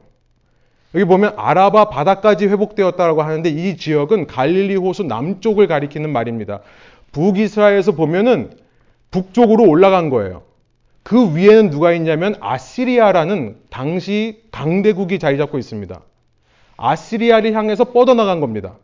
여기 0.94 1.04
보면 1.04 1.34
아라바 1.36 1.90
바다까지 1.90 2.46
회복되었다고 2.46 3.22
하는데 3.22 3.48
이 3.48 3.76
지역은 3.76 4.26
갈릴리 4.26 4.76
호수 4.76 5.04
남쪽을 5.04 5.66
가리키는 5.66 6.10
말입니다. 6.10 6.60
북이스라엘에서 7.12 7.92
보면은 7.92 8.50
북쪽으로 9.10 9.64
올라간 9.68 10.10
거예요. 10.10 10.42
그 11.02 11.36
위에는 11.36 11.70
누가 11.70 11.92
있냐면 11.92 12.36
아시리아라는 12.40 13.56
당시 13.70 14.42
강대국이 14.52 15.18
자리 15.18 15.38
잡고 15.38 15.58
있습니다. 15.58 16.00
아시리아를 16.76 17.52
향해서 17.54 17.84
뻗어나간 17.84 18.40
겁니다. 18.40 18.76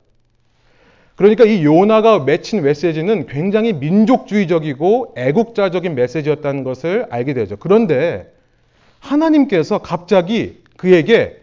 그러니까 1.15 1.45
이 1.45 1.65
요나가 1.65 2.19
맺힌 2.19 2.63
메시지는 2.63 3.27
굉장히 3.27 3.73
민족주의적이고 3.73 5.15
애국자적인 5.17 5.95
메시지였다는 5.95 6.63
것을 6.63 7.07
알게 7.11 7.33
되죠. 7.33 7.57
그런데 7.57 8.31
하나님께서 9.01 9.79
갑자기 9.79 10.63
그에게 10.77 11.41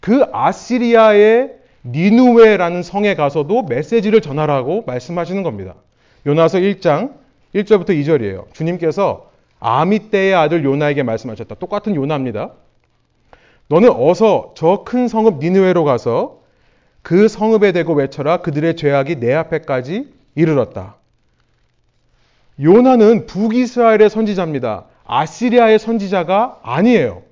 그 0.00 0.24
아시리아의 0.32 1.54
니누웨라는 1.84 2.82
성에 2.82 3.14
가서도 3.14 3.62
메시지를 3.62 4.20
전하라고 4.20 4.84
말씀하시는 4.86 5.42
겁니다. 5.42 5.74
요나서 6.26 6.58
1장 6.58 7.14
1절부터 7.54 7.90
2절이에요. 7.90 8.52
주님께서 8.52 9.30
아미떼의 9.60 10.34
아들 10.34 10.64
요나에게 10.64 11.02
말씀하셨다. 11.02 11.54
똑같은 11.54 11.94
요나입니다. 11.94 12.50
너는 13.68 13.90
어서 13.90 14.52
저 14.56 14.84
큰 14.84 15.08
성읍 15.08 15.38
니누웨로 15.38 15.84
가서 15.84 16.40
그 17.02 17.28
성읍에 17.28 17.72
대고 17.72 17.94
외쳐라. 17.94 18.38
그들의 18.38 18.76
죄악이 18.76 19.16
내 19.16 19.32
앞에까지 19.34 20.12
이르렀다. 20.34 20.96
요나는 22.60 23.26
북이스라엘의 23.26 24.10
선지자입니다. 24.10 24.84
아시리아의 25.04 25.78
선지자가 25.78 26.60
아니에요. 26.62 27.22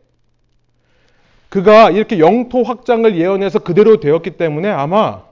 그가 1.49 1.91
이렇게 1.91 2.19
영토 2.19 2.63
확장을 2.63 3.17
예언해서 3.17 3.61
그대로 3.61 4.01
되었기 4.01 4.33
때문에 4.33 4.69
아마 4.69 5.23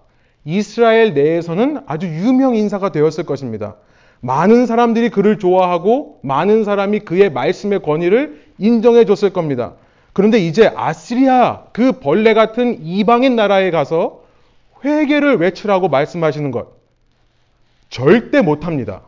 이스라엘 0.45 1.15
내에서는 1.15 1.83
아주 1.87 2.07
유명 2.07 2.57
인사가 2.57 2.91
되었을 2.91 3.25
것입니다. 3.25 3.77
많은 4.21 4.67
사람들이 4.67 5.11
그를 5.11 5.39
좋아하고 5.39 6.21
많은 6.23 6.65
사람이 6.65 7.01
그의 7.01 7.31
말씀의 7.31 7.83
권위를 7.83 8.43
인정해 8.59 9.05
줬을 9.05 9.33
겁니다. 9.33 9.75
그런데 10.13 10.39
이제 10.39 10.71
아시리아 10.77 11.65
그 11.73 11.93
벌레 11.93 12.35
같은 12.35 12.79
이방인 12.83 13.35
나라에 13.35 13.71
가서 13.71 14.23
회개를 14.85 15.37
외치라고 15.37 15.89
말씀하시는 15.89 16.51
것 16.51 16.69
절대 17.89 18.41
못 18.43 18.67
합니다. 18.67 19.03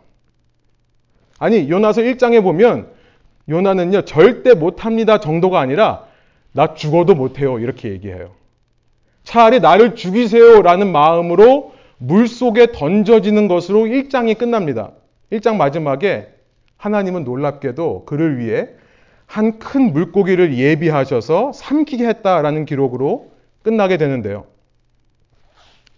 아니 1.39 1.69
요나서 1.69 2.03
1장에 2.03 2.43
보면 2.43 2.89
요나는요 3.49 4.03
절대 4.03 4.55
못 4.55 4.85
합니다 4.85 5.21
정도가 5.21 5.61
아니라 5.61 6.07
나 6.53 6.75
죽어도 6.75 7.15
못 7.15 7.39
해요 7.39 7.59
이렇게 7.59 7.91
얘기해요. 7.91 8.31
차라리 9.25 9.61
나를 9.61 9.95
죽이세요라는 9.95 10.93
마음으로 10.93 11.73
물 11.99 12.29
속에 12.29 12.73
던져지는 12.73 13.49
것으로 13.49 13.81
1장이 13.81 14.39
끝납니다. 14.39 14.93
1장 15.33 15.57
마지막에 15.57 16.29
하나님은 16.77 17.25
놀랍게도 17.25 18.05
그를 18.05 18.39
위해 18.39 18.69
한 19.27 19.59
큰 19.59 19.93
물고기를 19.93 20.57
예비하셔서 20.57 21.53
삼키게 21.53 22.07
했다라는 22.07 22.67
기록으로 22.67 23.31
끝나게 23.63 23.97
되는데요. 23.97 24.45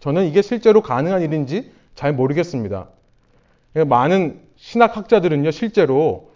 저는 0.01 0.27
이게 0.27 0.43
실제로 0.43 0.81
가능한 0.81 1.23
일인지 1.23 1.71
잘 1.95 2.13
모르겠습니다. 2.13 2.89
많은 3.87 4.41
신학학자들은요, 4.57 5.51
실제로 5.51 6.31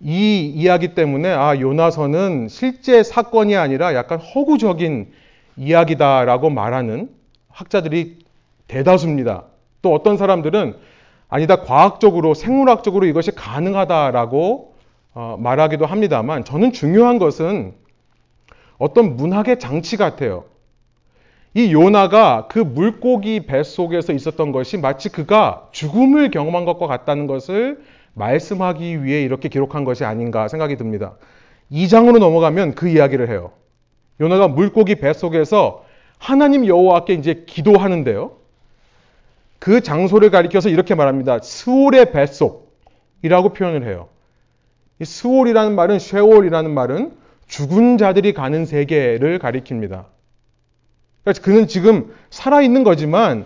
이 0.00 0.46
이야기 0.46 0.94
때문에 0.94 1.28
아, 1.30 1.58
요나서는 1.58 2.48
실제 2.48 3.02
사건이 3.02 3.56
아니라 3.56 3.94
약간 3.94 4.18
허구적인 4.18 5.10
이야기다라고 5.56 6.50
말하는 6.50 7.10
학자들이 7.50 8.18
대다수입니다. 8.68 9.44
또 9.82 9.94
어떤 9.94 10.16
사람들은 10.16 10.76
아니다 11.28 11.56
과학적으로 11.62 12.34
생물학적으로 12.34 13.06
이것이 13.06 13.32
가능하다라고 13.32 14.74
어, 15.14 15.36
말하기도 15.38 15.86
합니다만 15.86 16.44
저는 16.44 16.72
중요한 16.72 17.18
것은 17.18 17.74
어떤 18.78 19.16
문학의 19.16 19.58
장치 19.58 19.96
같아요. 19.96 20.44
이 21.54 21.72
요나가 21.72 22.48
그 22.48 22.58
물고기 22.58 23.46
뱃속에서 23.46 24.12
있었던 24.12 24.50
것이 24.50 24.76
마치 24.76 25.08
그가 25.08 25.68
죽음을 25.70 26.32
경험한 26.32 26.64
것과 26.64 26.88
같다는 26.88 27.28
것을 27.28 27.80
말씀하기 28.14 29.04
위해 29.04 29.22
이렇게 29.22 29.48
기록한 29.48 29.84
것이 29.84 30.04
아닌가 30.04 30.48
생각이 30.48 30.76
듭니다. 30.76 31.14
2장으로 31.70 32.18
넘어가면 32.18 32.74
그 32.74 32.88
이야기를 32.88 33.28
해요. 33.28 33.52
요나가 34.20 34.48
물고기 34.48 34.94
뱃속에서 34.96 35.84
하나님 36.18 36.66
여호와께 36.66 37.14
이제 37.14 37.44
기도하는데요. 37.46 38.32
그 39.58 39.80
장소를 39.80 40.30
가리켜서 40.30 40.68
이렇게 40.68 40.94
말합니다. 40.94 41.40
스올의 41.40 42.12
뱃속이라고 42.12 43.54
표현을 43.54 43.86
해요. 43.86 44.08
이 45.00 45.04
스올이라는 45.04 45.74
말은 45.74 45.98
쉐올이라는 45.98 46.70
말은 46.70 47.12
죽은 47.48 47.98
자들이 47.98 48.32
가는 48.32 48.64
세계를 48.64 49.38
가리킵니다. 49.38 50.04
그래서 51.24 51.42
그는 51.42 51.66
지금 51.66 52.14
살아있는 52.30 52.84
거지만 52.84 53.44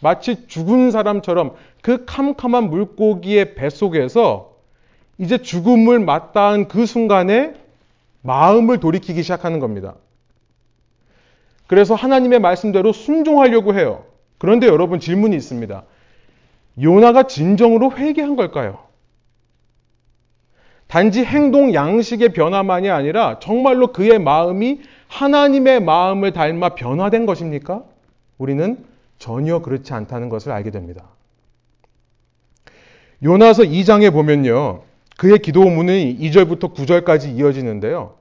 마치 0.00 0.46
죽은 0.46 0.90
사람처럼 0.90 1.54
그 1.82 2.04
캄캄한 2.06 2.70
물고기의 2.70 3.54
뱃속에서 3.54 4.56
이제 5.18 5.38
죽음을 5.38 5.98
맞닿은 5.98 6.68
그 6.68 6.86
순간에 6.86 7.54
마음을 8.22 8.80
돌이키기 8.80 9.22
시작하는 9.22 9.60
겁니다. 9.60 9.94
그래서 11.66 11.94
하나님의 11.94 12.40
말씀대로 12.40 12.92
순종하려고 12.92 13.74
해요. 13.74 14.04
그런데 14.38 14.66
여러분 14.66 15.00
질문이 15.00 15.36
있습니다. 15.36 15.84
요나가 16.82 17.24
진정으로 17.24 17.92
회개한 17.96 18.36
걸까요? 18.36 18.78
단지 20.86 21.24
행동 21.24 21.72
양식의 21.72 22.30
변화만이 22.32 22.90
아니라 22.90 23.38
정말로 23.38 23.92
그의 23.92 24.18
마음이 24.18 24.80
하나님의 25.06 25.80
마음을 25.80 26.32
닮아 26.32 26.70
변화된 26.70 27.26
것입니까? 27.26 27.84
우리는 28.38 28.84
전혀 29.18 29.60
그렇지 29.60 29.92
않다는 29.92 30.28
것을 30.28 30.50
알게 30.50 30.70
됩니다. 30.70 31.04
요나서 33.22 33.64
2장에 33.64 34.12
보면요. 34.12 34.82
그의 35.20 35.38
기도문이 35.38 36.16
2절부터 36.18 36.72
9절까지 36.72 37.36
이어지는데요. 37.36 38.14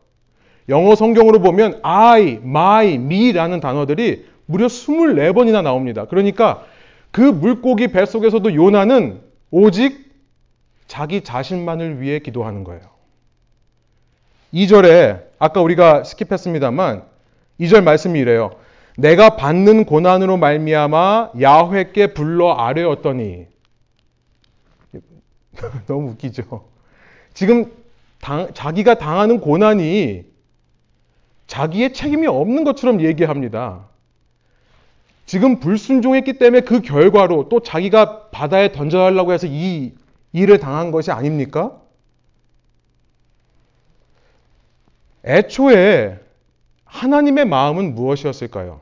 영어 0.67 0.95
성경으로 0.95 1.39
보면 1.39 1.79
I, 1.81 2.41
my, 2.43 2.95
me라는 2.95 3.61
단어들이 3.61 4.25
무려 4.45 4.67
24번이나 4.67 5.63
나옵니다. 5.63 6.07
그러니까 6.09 6.65
그 7.11 7.21
물고기 7.21 7.87
뱃속에서도 7.87 8.53
요나는 8.53 9.21
오직 9.49 10.11
자기 10.87 11.21
자신만을 11.21 12.01
위해 12.01 12.19
기도하는 12.19 12.65
거예요. 12.65 12.81
2절에 14.53 15.23
아까 15.39 15.61
우리가 15.61 16.01
스킵했습니다만 16.01 17.05
2절 17.61 17.81
말씀이 17.81 18.19
이래요. 18.19 18.51
내가 18.97 19.37
받는 19.37 19.85
고난으로 19.85 20.35
말미암아 20.35 21.31
야훼께 21.39 22.07
불러 22.07 22.55
아뢰었더니 22.55 23.47
너무 25.87 26.09
웃기죠. 26.09 26.68
지금 27.39 27.71
당, 28.19 28.53
자기가 28.53 28.95
당하는 28.95 29.39
고난이 29.39 30.25
자기의 31.47 31.93
책임이 31.93 32.27
없는 32.27 32.65
것처럼 32.65 32.99
얘기합니다. 32.99 33.87
지금 35.25 35.61
불순종했기 35.61 36.33
때문에 36.33 36.63
그 36.65 36.81
결과로 36.81 37.47
또 37.47 37.61
자기가 37.61 38.27
바다에 38.31 38.73
던져달라고 38.73 39.31
해서 39.31 39.47
이 39.49 39.93
일을 40.33 40.59
당한 40.59 40.91
것이 40.91 41.11
아닙니까? 41.11 41.79
애초에 45.23 46.19
하나님의 46.83 47.45
마음은 47.45 47.95
무엇이었을까요? 47.95 48.81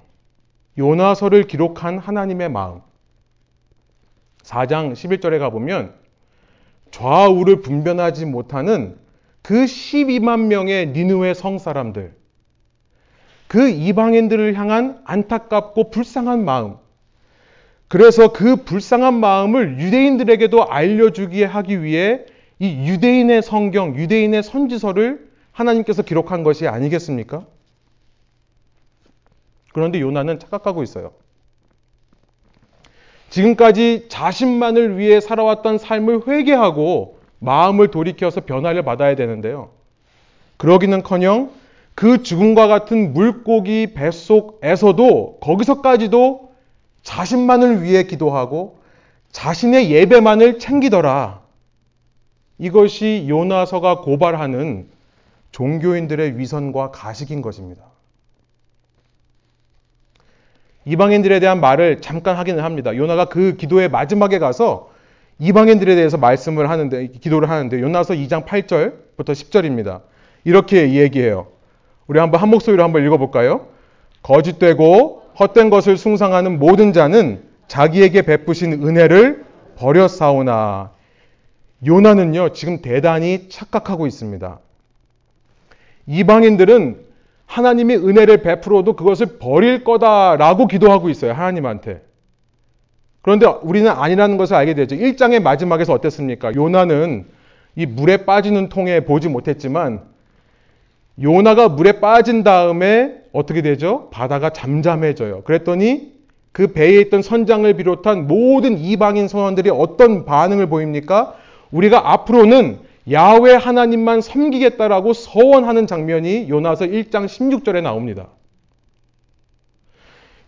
요나서를 0.80 1.44
기록한 1.44 2.00
하나님의 2.00 2.50
마음. 2.50 2.82
4장 4.42 4.94
11절에 4.94 5.38
가보면 5.38 6.07
좌우를 6.98 7.62
분변하지 7.62 8.25
못하는 8.25 8.98
그 9.44 9.66
12만 9.66 10.48
명의 10.48 10.88
니누의 10.88 11.36
성 11.36 11.60
사람들, 11.60 12.16
그 13.48 13.70
이방인들을 13.70 14.56
향한 14.56 15.00
안타깝고 15.06 15.92
불쌍한 15.92 16.44
마음, 16.44 16.77
그래서 17.88 18.34
그 18.34 18.58
불쌍한 18.58 19.13
마음을 19.13 19.80
유대인들에게도 19.80 20.70
알려주기 20.70 21.44
하기 21.44 21.84
위해 21.84 22.25
이 22.58 22.89
유대인의 22.89 23.44
성경, 23.44 23.96
유대인의 23.96 24.42
선지서를 24.42 25.30
하나님께서 25.51 26.01
기록한 26.01 26.42
것이 26.42 26.68
아니겠습니까? 26.68 27.46
그런데 29.72 30.01
요나는 30.01 30.39
착각하고 30.39 30.82
있어요. 30.82 31.13
지금까지 33.29 34.05
자신만을 34.10 34.98
위해 34.98 35.19
살아왔던 35.19 35.77
삶을 35.77 36.27
회개하고 36.27 37.19
마음을 37.39 37.89
돌이켜서 37.89 38.41
변화를 38.41 38.84
받아야 38.84 39.15
되는데요. 39.15 39.69
그러기는 40.57 41.03
커녕 41.03 41.51
그 41.93 42.24
죽음과 42.24 42.67
같은 42.67 43.13
물고기 43.13 43.93
뱃속에서도 43.93 45.39
거기서까지도 45.41 46.51
자신만을 47.03 47.83
위해 47.83 48.03
기도하고 48.03 48.79
자신의 49.31 49.92
예배만을 49.92 50.59
챙기더라. 50.59 51.42
이것이 52.59 53.25
요나서가 53.27 54.01
고발하는 54.01 54.90
종교인들의 55.51 56.37
위선과 56.37 56.92
가식인 56.92 57.42
것입니다. 57.42 57.87
이방인들에 60.88 61.42
대한 61.42 61.60
말을 61.60 62.00
잠깐 62.00 62.38
하기는 62.38 62.64
합니다. 62.64 62.96
요나가 62.96 63.26
그 63.26 63.58
기도의 63.58 63.90
마지막에 63.90 64.40
가서 64.40 64.90
이방인들에 65.38 65.96
대해서 65.96 66.18
말씀을 66.18 66.70
하는데 66.70 67.08
기도를 67.08 67.50
하는데 67.50 67.82
요나서 67.82 68.14
2장 68.14 68.46
8절부터 68.46 69.26
10절입니다. 69.26 70.02
이렇게 70.46 70.94
얘기해요. 70.94 71.48
우리 72.08 72.20
한번 72.20 72.42
한 72.42 72.48
목소리로 72.50 72.82
한번 72.84 73.06
읽어 73.06 73.18
볼까요? 73.18 73.68
거짓되고 74.24 75.24
헛된 75.38 75.70
것을 75.70 75.98
숭상하는 75.98 76.58
모든 76.58 76.94
자는 76.94 77.44
자기에게 77.68 78.22
베푸신 78.22 78.82
은혜를 78.82 79.44
버렸사오나 79.76 80.92
요나는요 81.86 82.54
지금 82.54 82.82
대단히 82.82 83.50
착각하고 83.50 84.08
있습니다. 84.08 84.60
이방인들은 86.08 87.06
하나님이 87.48 87.96
은혜를 87.96 88.44
베풀어도 88.44 88.94
그것을 88.94 89.40
버릴 89.40 89.83
거다라고 89.83 90.68
기도하고 90.68 91.10
있어요. 91.10 91.33
하나님한테. 91.33 92.01
그런데 93.22 93.46
우리는 93.62 93.90
아니라는 93.90 94.38
것을 94.38 94.55
알게 94.55 94.75
되죠. 94.75 94.96
1장의 94.96 95.42
마지막에서 95.42 95.94
어땠습니까? 95.94 96.53
요나는 96.55 97.25
이 97.75 97.86
물에 97.86 98.25
빠지는 98.25 98.70
통에 98.70 99.01
보지 99.01 99.27
못했지만 99.29 100.01
요나가 101.22 101.68
물에 101.68 102.00
빠진 102.00 102.44
다음에 102.44 103.16
어떻게 103.33 103.62
되죠? 103.62 104.10
바다가 104.12 104.51
잠잠해져요. 104.51 105.42
그랬더니 105.44 106.14
그 106.51 106.68
배에 106.68 107.00
있던 107.01 107.22
선장을 107.22 107.72
비롯한 107.75 108.27
모든 108.27 108.77
이방인 108.77 109.27
선원들이 109.27 109.70
어떤 109.70 110.25
반응을 110.25 110.68
보입니까? 110.68 111.36
우리가 111.72 112.14
앞으로는 112.14 112.79
야외 113.11 113.53
하나님만 113.53 114.22
섬기겠다라고 114.22 115.13
서원하는 115.13 115.87
장면이 115.87 116.50
요나서 116.50 116.85
1장 116.85 117.25
16절에 117.25 117.81
나옵니다. 117.81 118.27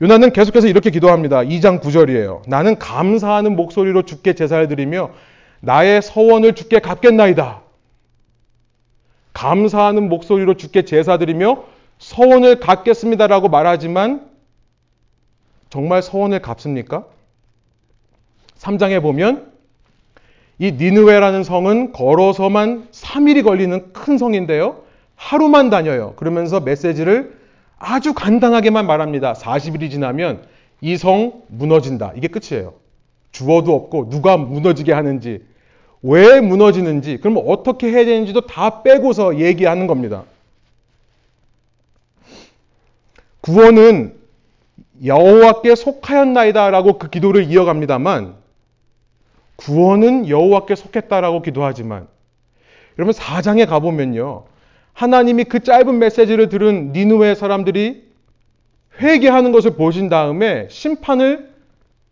요나는 0.02 0.32
계속해서 0.32 0.68
이렇게 0.68 0.90
기도합니다. 0.90 1.40
2장 1.40 1.82
9절이에요. 1.82 2.48
나는 2.48 2.80
감사하는 2.80 3.56
목소리로 3.56 4.04
주께 4.04 4.34
제사를 4.34 4.68
드리며 4.68 5.12
나의 5.62 6.02
서원을 6.02 6.56
주께 6.56 6.80
갚겠나이다. 6.80 7.62
감사하는 9.34 10.10
목소리로 10.10 10.56
주께 10.56 10.84
제사 10.84 11.18
드리며 11.18 11.64
서원을 11.98 12.60
갚겠습니다라고 12.60 13.50
말하지만 13.50 14.30
정말 15.70 16.02
서원을 16.02 16.42
갚습니까? 16.42 17.06
3장에 18.58 19.02
보면 19.02 19.52
이 20.60 20.74
니느웨라는 20.74 21.44
성은 21.44 21.94
걸어서만 21.94 22.88
3일이 22.92 23.44
걸리는 23.44 23.94
큰 23.94 24.18
성인데요. 24.18 24.84
하루만 25.16 25.70
다녀요. 25.70 26.14
그러면서 26.18 26.60
메시지를 26.60 27.38
아주 27.78 28.14
간단하게만 28.14 28.86
말합니다. 28.86 29.34
40일이 29.34 29.90
지나면 29.90 30.44
이 30.82 30.98
성 30.98 31.44
무너진다. 31.48 32.14
이게 32.16 32.28
끝이에요. 32.28 32.74
주어도 33.32 33.76
없고 33.76 34.10
누가 34.10 34.38
무너지게 34.38 34.92
하는지 34.92 35.44
왜 36.02 36.40
무너지는지 36.42 37.18
그러면 37.22 37.44
어떻게 37.48 37.88
해야 37.92 38.06
되는지도 38.06 38.42
다 38.48 38.82
빼고서 38.84 39.40
얘기하는 39.40 39.88
겁니다. 39.88 40.24
구원은 43.42 44.16
여호와께 45.06 45.76
속하였나이다라고 45.76 46.98
그 46.98 47.10
기도를 47.10 47.46
이어갑니다만 47.52 48.34
구원은 49.60 50.30
여호와께 50.30 50.76
속했다라고 50.76 51.42
기도하지만 51.42 52.08
여러분 52.98 53.14
4장에 53.14 53.68
가보면요. 53.68 54.46
하나님이 54.94 55.46
그 55.46 55.62
짧은 55.62 56.00
메시지를 56.00 56.50
들은 56.50 56.92
니누의 56.94 57.36
사람들이 57.36 58.10
회개하는 59.02 59.52
것을 59.52 59.76
보신 59.76 60.10
다음에 60.10 60.68
심판을 60.70 61.50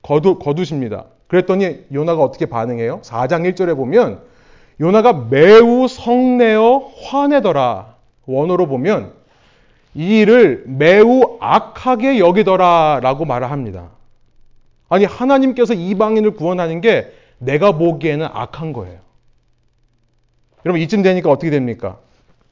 거두, 0.01 0.39
거두십니다. 0.39 1.05
그랬더니 1.27 1.85
요나가 1.93 2.23
어떻게 2.23 2.45
반응해요? 2.45 3.01
4장 3.01 3.49
1절에 3.51 3.75
보면 3.75 4.21
요나가 4.79 5.13
매우 5.13 5.87
성내어 5.87 6.91
화내더라. 7.03 7.95
원어로 8.25 8.67
보면 8.67 9.13
이 9.95 10.19
일을 10.19 10.63
매우 10.67 11.37
악하게 11.39 12.19
여기더라 12.19 12.99
라고 13.01 13.25
말을 13.25 13.49
합니다. 13.51 13.89
아니, 14.89 15.05
하나님께서 15.05 15.73
이방인을 15.73 16.31
구원하는 16.31 16.79
게 16.81 17.11
내가 17.39 17.73
보기에는 17.73 18.25
악한 18.25 18.73
거예요. 18.73 18.99
여러분, 20.65 20.81
이쯤 20.81 21.01
되니까 21.01 21.29
어떻게 21.29 21.49
됩니까? 21.49 21.99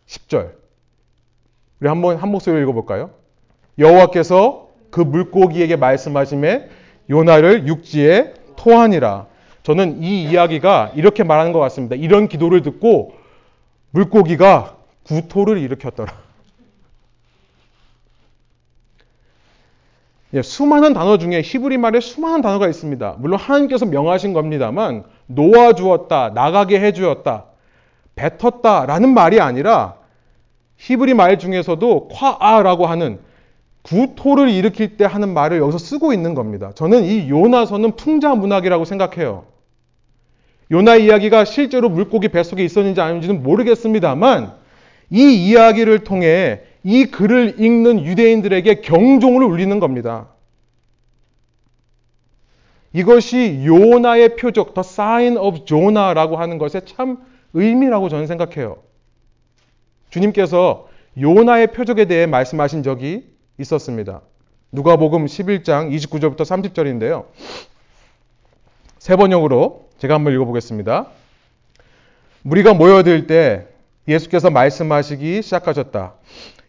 10절. 0.07 0.53
우리 1.79 1.89
한번 1.89 2.17
한 2.17 2.29
목소리로 2.29 2.61
읽어볼까요? 2.63 3.11
여호와께서 3.77 4.69
그 4.91 5.01
물고기에게 5.01 5.75
말씀하심에 5.75 6.69
요나를 7.09 7.67
육지에 7.67 8.33
토하니라. 8.55 9.27
저는 9.63 10.01
이 10.01 10.23
이야기가 10.23 10.93
이렇게 10.95 11.23
말하는 11.23 11.51
것 11.51 11.59
같습니다. 11.59 11.95
이런 11.95 12.27
기도를 12.27 12.61
듣고 12.61 13.13
물고기가 13.91 14.77
구토를 15.03 15.57
일으켰더라. 15.57 16.24
수많은 20.41 20.93
단어 20.93 21.17
중에 21.17 21.41
히브리 21.41 21.77
말에 21.77 21.99
수많은 21.99 22.41
단어가 22.41 22.67
있습니다. 22.67 23.15
물론 23.19 23.39
하나님께서 23.39 23.85
명하신 23.85 24.33
겁니다만 24.33 25.03
놓아 25.27 25.73
주었다, 25.73 26.31
나가게 26.33 26.79
해 26.79 26.93
주었다, 26.93 27.45
뱉었다라는 28.15 29.13
말이 29.13 29.39
아니라 29.39 29.95
히브리 30.77 31.13
말 31.13 31.39
중에서도 31.39 32.09
콰아라고 32.09 32.85
하는 32.85 33.19
구토를 33.83 34.49
일으킬 34.49 34.97
때 34.97 35.05
하는 35.05 35.33
말을 35.33 35.59
여기서 35.59 35.77
쓰고 35.77 36.11
있는 36.11 36.33
겁니다. 36.33 36.71
저는 36.73 37.03
이 37.03 37.29
요나서는 37.29 37.95
풍자 37.95 38.33
문학이라고 38.33 38.83
생각해요. 38.83 39.45
요나 40.71 40.95
이야기가 40.95 41.45
실제로 41.45 41.89
물고기 41.89 42.29
뱃속에 42.29 42.63
있었는지 42.63 42.99
아닌지는 42.99 43.43
모르겠습니다만 43.43 44.64
이 45.09 45.47
이야기를 45.47 46.03
통해 46.03 46.61
이 46.83 47.05
글을 47.05 47.59
읽는 47.59 48.05
유대인들에게 48.05 48.81
경종을 48.81 49.43
울리는 49.43 49.79
겁니다. 49.79 50.29
이것이 52.93 53.63
요나의 53.65 54.37
표적, 54.37 54.73
The 54.73 54.87
Sign 54.87 55.37
of 55.37 55.65
Jonah라고 55.65 56.37
하는 56.37 56.57
것의 56.57 56.85
참 56.85 57.17
의미라고 57.53 58.07
저는 58.09 58.27
생각해요. 58.27 58.77
주님께서 60.09 60.87
요나의 61.19 61.73
표적에 61.73 62.05
대해 62.05 62.25
말씀하신 62.25 62.83
적이 62.83 63.27
있었습니다. 63.57 64.21
누가복음 64.71 65.25
11장 65.25 65.93
29절부터 65.93 66.41
30절인데요. 66.41 67.25
세 68.99 69.15
번역으로 69.15 69.89
제가 69.97 70.13
한번 70.15 70.33
읽어보겠습니다. 70.33 71.07
무리가 72.43 72.73
모여들 72.73 73.27
때 73.27 73.67
예수께서 74.07 74.49
말씀하시기 74.49 75.41
시작하셨다. 75.41 76.13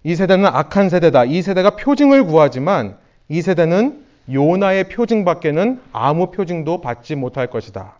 이 0.05 0.15
세대는 0.15 0.47
악한 0.47 0.89
세대다. 0.89 1.25
이 1.25 1.43
세대가 1.43 1.77
표징을 1.77 2.25
구하지만 2.25 2.97
이 3.29 3.43
세대는 3.43 4.05
요나의 4.33 4.89
표징밖에는 4.89 5.81
아무 5.93 6.31
표징도 6.31 6.81
받지 6.81 7.15
못할 7.15 7.49
것이다. 7.49 7.99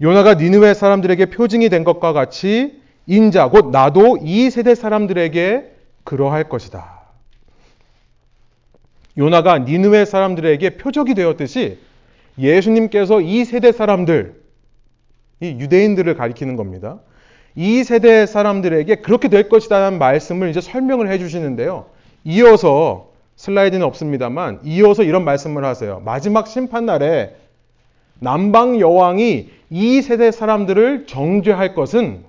요나가 0.00 0.34
니느웨 0.34 0.74
사람들에게 0.74 1.26
표징이 1.26 1.68
된 1.68 1.84
것과 1.84 2.12
같이 2.12 2.80
인자 3.06 3.48
곧 3.48 3.70
나도 3.70 4.18
이 4.22 4.50
세대 4.50 4.74
사람들에게 4.74 5.76
그러할 6.04 6.48
것이다. 6.48 7.00
요나가 9.18 9.58
니느웨 9.58 10.04
사람들에게 10.04 10.76
표적이 10.76 11.14
되었듯이 11.14 11.78
예수님께서 12.38 13.20
이 13.20 13.44
세대 13.44 13.72
사람들, 13.72 14.40
이 15.40 15.46
유대인들을 15.46 16.14
가리키는 16.14 16.56
겁니다. 16.56 17.00
이 17.54 17.84
세대 17.84 18.26
사람들에게 18.26 18.96
그렇게 18.96 19.28
될 19.28 19.48
것이다라는 19.48 19.98
말씀을 19.98 20.50
이제 20.50 20.60
설명을 20.60 21.10
해 21.10 21.18
주시는데요. 21.18 21.86
이어서 22.24 23.10
슬라이드는 23.36 23.84
없습니다만 23.86 24.60
이어서 24.64 25.02
이런 25.02 25.24
말씀을 25.24 25.64
하세요. 25.64 26.02
마지막 26.04 26.46
심판 26.46 26.86
날에 26.86 27.34
남방 28.18 28.78
여왕이 28.78 29.50
이 29.70 30.02
세대 30.02 30.30
사람들을 30.30 31.06
정죄할 31.06 31.74
것은 31.74 32.24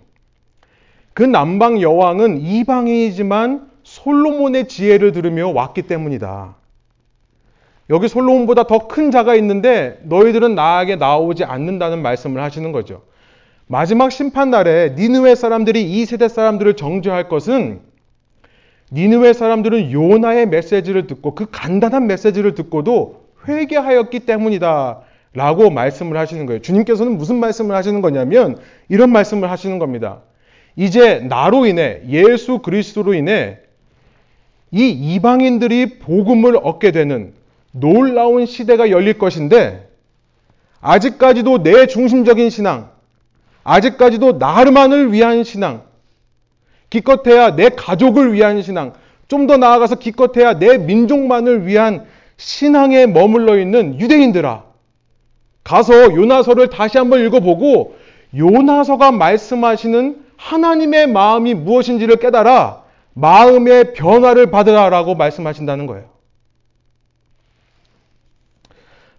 그 1.13 1.23
남방 1.23 1.81
여왕은 1.81 2.39
이방인이지만 2.41 3.69
솔로몬의 3.83 4.67
지혜를 4.69 5.11
들으며 5.11 5.49
왔기 5.49 5.83
때문이다. 5.83 6.55
여기 7.89 8.07
솔로몬보다 8.07 8.63
더 8.63 8.87
큰 8.87 9.11
자가 9.11 9.35
있는데 9.35 9.99
너희들은 10.03 10.55
나에게 10.55 10.95
나오지 10.95 11.43
않는다는 11.43 12.01
말씀을 12.01 12.41
하시는 12.41 12.71
거죠. 12.71 13.01
마지막 13.71 14.11
심판 14.11 14.49
날에 14.49 14.95
니느웨 14.97 15.33
사람들이 15.33 15.81
이 15.81 16.05
세대 16.05 16.27
사람들을 16.27 16.75
정죄할 16.75 17.29
것은 17.29 17.79
니느웨 18.91 19.31
사람들은 19.31 19.93
요나의 19.93 20.47
메시지를 20.47 21.07
듣고 21.07 21.35
그 21.35 21.47
간단한 21.49 22.05
메시지를 22.05 22.53
듣고도 22.53 23.27
회개하였기 23.47 24.19
때문이다. 24.19 24.99
라고 25.33 25.69
말씀을 25.69 26.17
하시는 26.17 26.45
거예요. 26.47 26.61
주님께서는 26.61 27.17
무슨 27.17 27.37
말씀을 27.37 27.73
하시는 27.73 28.01
거냐면 28.01 28.57
이런 28.89 29.09
말씀을 29.13 29.49
하시는 29.49 29.79
겁니다. 29.79 30.19
이제 30.75 31.19
나로 31.19 31.65
인해 31.65 32.01
예수 32.09 32.59
그리스도로 32.59 33.13
인해 33.13 33.59
이 34.71 34.89
이방인들이 34.89 35.99
복음을 35.99 36.57
얻게 36.61 36.91
되는 36.91 37.31
놀라운 37.71 38.45
시대가 38.45 38.89
열릴 38.89 39.17
것인데 39.17 39.87
아직까지도 40.81 41.63
내 41.63 41.87
중심적인 41.87 42.49
신앙, 42.49 42.89
아직까지도 43.63 44.33
나만을 44.33 45.11
위한 45.13 45.43
신앙, 45.43 45.83
기껏해야 46.89 47.55
내 47.55 47.69
가족을 47.69 48.33
위한 48.33 48.61
신앙, 48.61 48.93
좀 49.27 49.47
더 49.47 49.55
나아가서 49.57 49.95
기껏해야 49.95 50.59
내 50.59 50.77
민족만을 50.77 51.65
위한 51.65 52.05
신앙에 52.35 53.05
머물러 53.05 53.57
있는 53.57 53.99
유대인들아. 53.99 54.63
가서 55.63 56.15
요나서를 56.15 56.69
다시 56.69 56.97
한번 56.97 57.25
읽어보고 57.25 57.95
요나서가 58.35 59.11
말씀하시는 59.11 60.25
하나님의 60.35 61.07
마음이 61.07 61.53
무엇인지를 61.53 62.17
깨달아 62.17 62.83
마음의 63.13 63.93
변화를 63.93 64.51
받으라라고 64.51 65.15
말씀하신다는 65.15 65.85
거예요. 65.85 66.09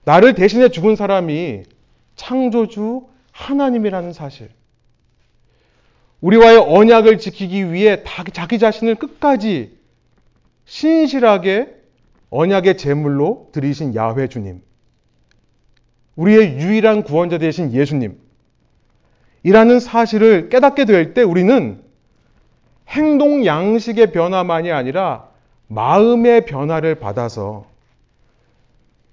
나를 0.04 0.34
대신해 0.34 0.68
죽은 0.68 0.96
사람이 0.96 1.62
창조주 2.16 3.06
하나님이라는 3.42 4.12
사실. 4.12 4.50
우리와의 6.20 6.58
언약을 6.58 7.18
지키기 7.18 7.72
위해 7.72 8.02
자기 8.32 8.58
자신을 8.58 8.94
끝까지 8.94 9.76
신실하게 10.64 11.74
언약의 12.30 12.76
제물로 12.76 13.50
드리신 13.52 13.94
야훼 13.94 14.28
주님. 14.28 14.62
우리의 16.14 16.58
유일한 16.58 17.02
구원자 17.02 17.38
되신 17.38 17.72
예수님. 17.72 18.18
이라는 19.42 19.80
사실을 19.80 20.48
깨닫게 20.48 20.84
될 20.84 21.14
때 21.14 21.22
우리는 21.22 21.82
행동 22.88 23.44
양식의 23.44 24.12
변화만이 24.12 24.70
아니라 24.70 25.28
마음의 25.66 26.44
변화를 26.46 26.96
받아서 26.96 27.66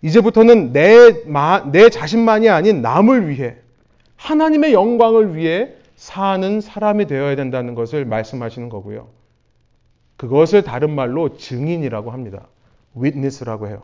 이제부터는 0.01 0.71
내, 0.71 1.23
내 1.71 1.89
자신만이 1.89 2.49
아닌 2.49 2.81
남을 2.81 3.29
위해 3.29 3.55
하나님의 4.19 4.73
영광을 4.73 5.35
위해 5.35 5.69
사는 5.95 6.61
사람이 6.61 7.07
되어야 7.07 7.35
된다는 7.35 7.73
것을 7.73 8.05
말씀하시는 8.05 8.69
거고요. 8.69 9.07
그것을 10.17 10.63
다른 10.63 10.91
말로 10.91 11.37
증인이라고 11.37 12.11
합니다. 12.11 12.47
witness라고 12.95 13.67
해요. 13.67 13.83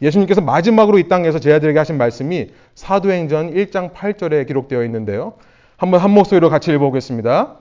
예수님께서 0.00 0.40
마지막으로 0.40 0.98
이 1.00 1.08
땅에서 1.08 1.40
제 1.40 1.52
아들에게 1.52 1.76
하신 1.76 1.98
말씀이 1.98 2.50
사도행전 2.76 3.52
1장 3.54 3.92
8절에 3.92 4.46
기록되어 4.46 4.84
있는데요. 4.84 5.34
한번 5.76 6.00
한 6.00 6.12
목소리로 6.12 6.48
같이 6.48 6.70
읽어보겠습니다. 6.70 7.56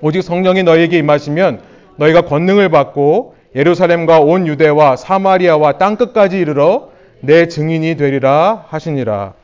오직 0.00 0.22
성령이 0.22 0.64
너희에게 0.64 0.98
임하시면 0.98 1.62
너희가 1.96 2.22
권능을 2.22 2.70
받고 2.70 3.36
예루살렘과 3.54 4.20
온 4.20 4.48
유대와 4.48 4.96
사마리아와 4.96 5.78
땅 5.78 5.96
끝까지 5.96 6.38
이르러 6.38 6.90
내 7.20 7.46
증인이 7.46 7.96
되리라 7.96 8.64
하시니라. 8.68 9.34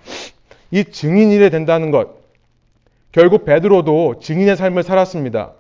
이 0.75 0.83
증인이 0.83 1.39
된다는 1.51 1.93
것. 1.93 2.17
결국 3.13 3.45
베드로도 3.45 4.19
증인의 4.19 4.57
삶을 4.57 4.83
살았습니다. 4.83 5.53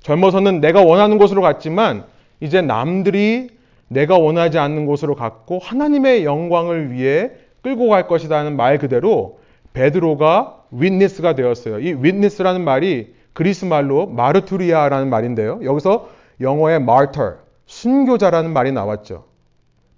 젊어서는 0.00 0.60
내가 0.60 0.82
원하는 0.82 1.18
곳으로 1.18 1.40
갔지만 1.40 2.04
이제 2.40 2.60
남들이 2.60 3.50
내가 3.86 4.18
원하지 4.18 4.58
않는 4.58 4.86
곳으로 4.86 5.14
갔고 5.14 5.60
하나님의 5.60 6.24
영광을 6.24 6.90
위해 6.90 7.30
끌고 7.62 7.88
갈 7.88 8.08
것이라는 8.08 8.56
말 8.56 8.78
그대로 8.78 9.38
베드로가 9.72 10.64
witness가 10.72 11.36
되었어요. 11.36 11.78
이 11.78 11.92
witness라는 11.92 12.64
말이 12.64 13.14
그리스 13.34 13.64
말로 13.66 14.08
마르투리아라는 14.08 15.10
말인데요. 15.10 15.60
여기서 15.62 16.08
영어의 16.40 16.78
martyr, 16.78 17.36
순교자라는 17.66 18.52
말이 18.52 18.72
나왔죠. 18.72 19.26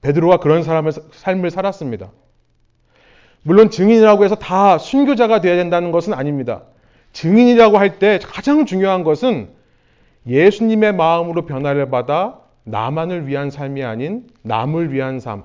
베드로가 0.03 0.37
그런 0.37 0.62
사람의 0.62 0.92
삶을 1.12 1.51
살았습니다. 1.51 2.11
물론 3.46 3.70
증인이라고 3.70 4.24
해서 4.24 4.35
다 4.35 4.76
순교자가 4.76 5.40
되어야 5.40 5.54
된다는 5.56 5.92
것은 5.92 6.12
아닙니다. 6.12 6.62
증인이라고 7.12 7.78
할 7.78 8.00
때 8.00 8.18
가장 8.20 8.66
중요한 8.66 9.04
것은 9.04 9.50
예수님의 10.26 10.92
마음으로 10.94 11.46
변화를 11.46 11.88
받아 11.88 12.40
나만을 12.64 13.28
위한 13.28 13.50
삶이 13.50 13.85
아닌 13.85 14.26
남을 14.42 14.92
위한 14.92 15.20
삶, 15.20 15.44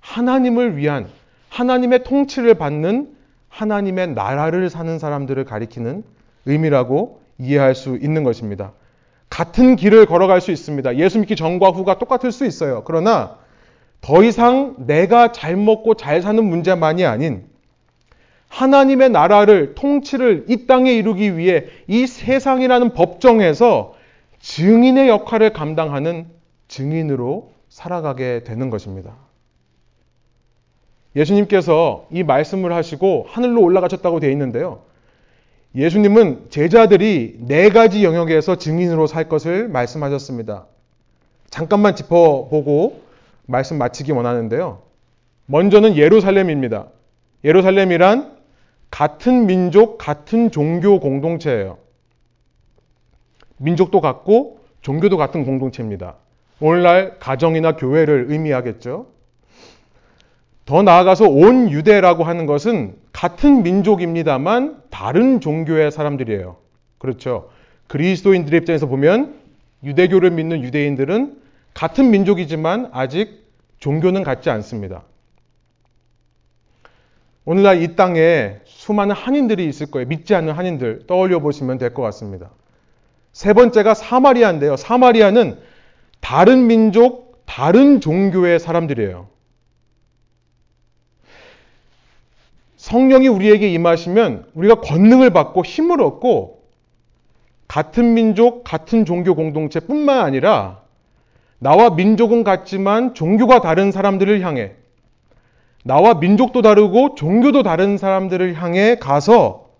하나님을 0.00 0.78
위한 0.78 1.06
하나님의 1.50 2.04
통치를 2.04 2.54
받는 2.54 3.10
하나님의 3.50 4.14
나라를 4.14 4.70
사는 4.70 4.98
사람들을 4.98 5.44
가리키는 5.44 6.02
의미라고 6.46 7.20
이해할 7.38 7.74
수 7.74 7.98
있는 8.00 8.24
것입니다. 8.24 8.72
같은 9.28 9.76
길을 9.76 10.06
걸어갈 10.06 10.40
수 10.40 10.50
있습니다. 10.50 10.96
예수 10.96 11.18
믿기 11.18 11.36
전과 11.36 11.68
후가 11.68 11.98
똑같을 11.98 12.32
수 12.32 12.46
있어요. 12.46 12.84
그러나 12.86 13.36
더 14.04 14.22
이상 14.22 14.74
내가 14.86 15.32
잘 15.32 15.56
먹고 15.56 15.94
잘 15.94 16.20
사는 16.20 16.44
문제만이 16.44 17.06
아닌 17.06 17.46
하나님의 18.48 19.08
나라를 19.08 19.74
통치를 19.74 20.44
이 20.48 20.66
땅에 20.66 20.92
이루기 20.92 21.38
위해 21.38 21.64
이 21.88 22.06
세상이라는 22.06 22.92
법정에서 22.92 23.94
증인의 24.40 25.08
역할을 25.08 25.54
감당하는 25.54 26.26
증인으로 26.68 27.50
살아가게 27.70 28.44
되는 28.44 28.68
것입니다. 28.68 29.14
예수님께서 31.16 32.06
이 32.10 32.24
말씀을 32.24 32.74
하시고 32.74 33.24
하늘로 33.30 33.62
올라가셨다고 33.62 34.20
되어 34.20 34.30
있는데요. 34.32 34.82
예수님은 35.74 36.50
제자들이 36.50 37.38
네 37.40 37.70
가지 37.70 38.04
영역에서 38.04 38.56
증인으로 38.56 39.06
살 39.06 39.30
것을 39.30 39.68
말씀하셨습니다. 39.68 40.66
잠깐만 41.48 41.96
짚어보고 41.96 43.13
말씀 43.46 43.78
마치기 43.78 44.12
원하는데요. 44.12 44.82
먼저는 45.46 45.96
예루살렘입니다. 45.96 46.88
예루살렘이란 47.44 48.36
같은 48.90 49.46
민족, 49.46 49.98
같은 49.98 50.50
종교 50.50 51.00
공동체예요. 51.00 51.78
민족도 53.58 54.00
같고 54.00 54.60
종교도 54.80 55.16
같은 55.16 55.44
공동체입니다. 55.44 56.16
오늘날 56.60 57.18
가정이나 57.18 57.76
교회를 57.76 58.26
의미하겠죠. 58.28 59.06
더 60.64 60.82
나아가서 60.82 61.28
온 61.28 61.70
유대라고 61.70 62.24
하는 62.24 62.46
것은 62.46 62.96
같은 63.12 63.62
민족입니다만 63.62 64.82
다른 64.90 65.40
종교의 65.40 65.90
사람들이에요. 65.90 66.56
그렇죠. 66.98 67.50
그리스도인들의 67.88 68.60
입장에서 68.60 68.86
보면 68.86 69.34
유대교를 69.82 70.30
믿는 70.30 70.62
유대인들은 70.62 71.43
같은 71.74 72.10
민족이지만 72.10 72.90
아직 72.92 73.44
종교는 73.78 74.22
같지 74.22 74.48
않습니다. 74.50 75.02
오늘날 77.44 77.82
이 77.82 77.94
땅에 77.94 78.56
수많은 78.64 79.14
한인들이 79.14 79.66
있을 79.68 79.90
거예요. 79.90 80.08
믿지 80.08 80.34
않는 80.34 80.54
한인들 80.54 81.06
떠올려 81.06 81.40
보시면 81.40 81.76
될 81.78 81.92
것 81.92 82.02
같습니다. 82.02 82.50
세 83.32 83.52
번째가 83.52 83.94
사마리아인데요. 83.94 84.76
사마리아는 84.76 85.58
다른 86.20 86.66
민족, 86.66 87.42
다른 87.44 88.00
종교의 88.00 88.60
사람들이에요. 88.60 89.28
성령이 92.76 93.28
우리에게 93.28 93.68
임하시면 93.72 94.50
우리가 94.54 94.80
권능을 94.80 95.30
받고 95.30 95.64
힘을 95.64 96.00
얻고 96.00 96.62
같은 97.66 98.14
민족, 98.14 98.62
같은 98.62 99.04
종교 99.04 99.34
공동체뿐만 99.34 100.20
아니라 100.20 100.83
나와 101.64 101.88
민족은 101.88 102.44
같지만 102.44 103.14
종교가 103.14 103.62
다른 103.62 103.90
사람들을 103.90 104.42
향해 104.42 104.72
나와 105.82 106.12
민족도 106.12 106.60
다르고 106.60 107.14
종교도 107.14 107.62
다른 107.62 107.96
사람들을 107.96 108.54
향해 108.62 108.96
가서 108.96 109.70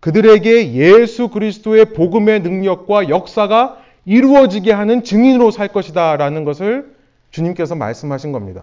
그들에게 0.00 0.72
예수 0.72 1.28
그리스도의 1.28 1.92
복음의 1.92 2.40
능력과 2.40 3.10
역사가 3.10 3.76
이루어지게 4.06 4.72
하는 4.72 5.04
증인으로 5.04 5.50
살 5.50 5.68
것이다 5.68 6.16
라는 6.16 6.46
것을 6.46 6.96
주님께서 7.30 7.74
말씀하신 7.74 8.32
겁니다. 8.32 8.62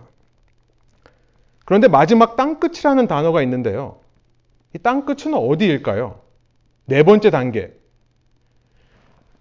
그런데 1.65 1.87
마지막 1.87 2.35
땅끝이라는 2.35 3.05
단어가 3.05 3.43
있는데요. 3.43 3.97
이 4.73 4.79
땅끝은 4.79 5.35
어디일까요? 5.35 6.19
네 6.85 7.03
번째 7.03 7.29
단계. 7.29 7.73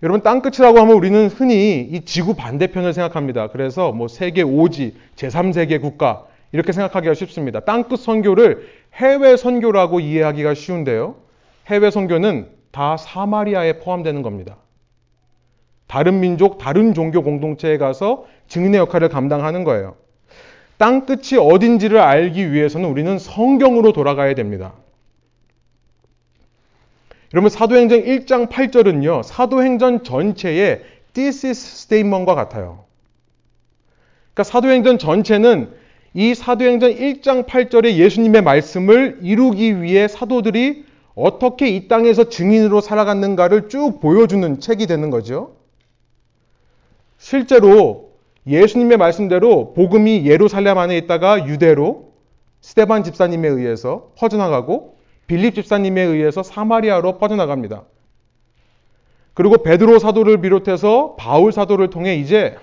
여러분 0.02 0.20
땅끝이라고 0.22 0.80
하면 0.80 0.96
우리는 0.96 1.28
흔히 1.28 1.80
이 1.80 2.04
지구 2.04 2.34
반대편을 2.34 2.92
생각합니다. 2.92 3.48
그래서 3.48 3.92
뭐 3.92 4.08
세계 4.08 4.42
5지, 4.42 4.94
제3세계 5.14 5.80
국가 5.80 6.26
이렇게 6.50 6.72
생각하기가 6.72 7.14
쉽습니다. 7.14 7.60
땅끝 7.60 8.00
선교를 8.00 8.66
해외 8.94 9.36
선교라고 9.36 10.00
이해하기가 10.00 10.54
쉬운데요. 10.54 11.14
해외 11.68 11.90
선교는 11.92 12.48
다 12.72 12.96
사마리아에 12.96 13.78
포함되는 13.78 14.22
겁니다. 14.22 14.56
다른 15.86 16.18
민족, 16.18 16.58
다른 16.58 16.94
종교 16.94 17.22
공동체에 17.22 17.78
가서 17.78 18.26
증인의 18.48 18.80
역할을 18.80 19.08
감당하는 19.08 19.62
거예요. 19.62 19.94
땅 20.78 21.06
끝이 21.06 21.38
어딘지를 21.38 22.00
알기 22.00 22.52
위해서는 22.52 22.88
우리는 22.88 23.18
성경으로 23.18 23.92
돌아가야 23.92 24.34
됩니다. 24.34 24.72
여러분 27.34 27.48
사도행전 27.48 28.04
1장 28.04 28.48
8절은요. 28.48 29.22
사도행전 29.22 30.04
전체의 30.04 30.82
thesis 31.14 31.84
statement과 31.84 32.34
같아요. 32.34 32.84
그러니까 34.34 34.44
사도행전 34.44 34.98
전체는 34.98 35.70
이 36.14 36.34
사도행전 36.34 36.94
1장 36.94 37.46
8절의 37.46 37.94
예수님의 37.94 38.42
말씀을 38.42 39.20
이루기 39.22 39.80
위해 39.80 40.08
사도들이 40.08 40.84
어떻게 41.14 41.68
이 41.68 41.88
땅에서 41.88 42.28
증인으로 42.28 42.82
살아갔는가를 42.82 43.68
쭉 43.70 44.00
보여주는 44.00 44.60
책이 44.60 44.86
되는 44.86 45.08
거죠. 45.08 45.56
실제로 47.16 48.12
예수님의 48.46 48.98
말씀대로 48.98 49.72
복음이 49.72 50.26
예루살렘 50.26 50.76
안에 50.76 50.98
있다가 50.98 51.46
유대로 51.46 52.12
스테반 52.60 53.04
집사님에 53.04 53.48
의해서 53.48 54.12
퍼져나가고 54.18 54.91
빌립 55.32 55.54
집사님에 55.54 56.02
의해서 56.02 56.42
사마리아로 56.42 57.16
퍼져나갑니다. 57.16 57.84
그리고 59.32 59.62
베드로 59.62 59.98
사도를 59.98 60.42
비롯해서 60.42 61.16
바울 61.18 61.52
사도를 61.52 61.88
통해 61.88 62.16
이제 62.16 62.54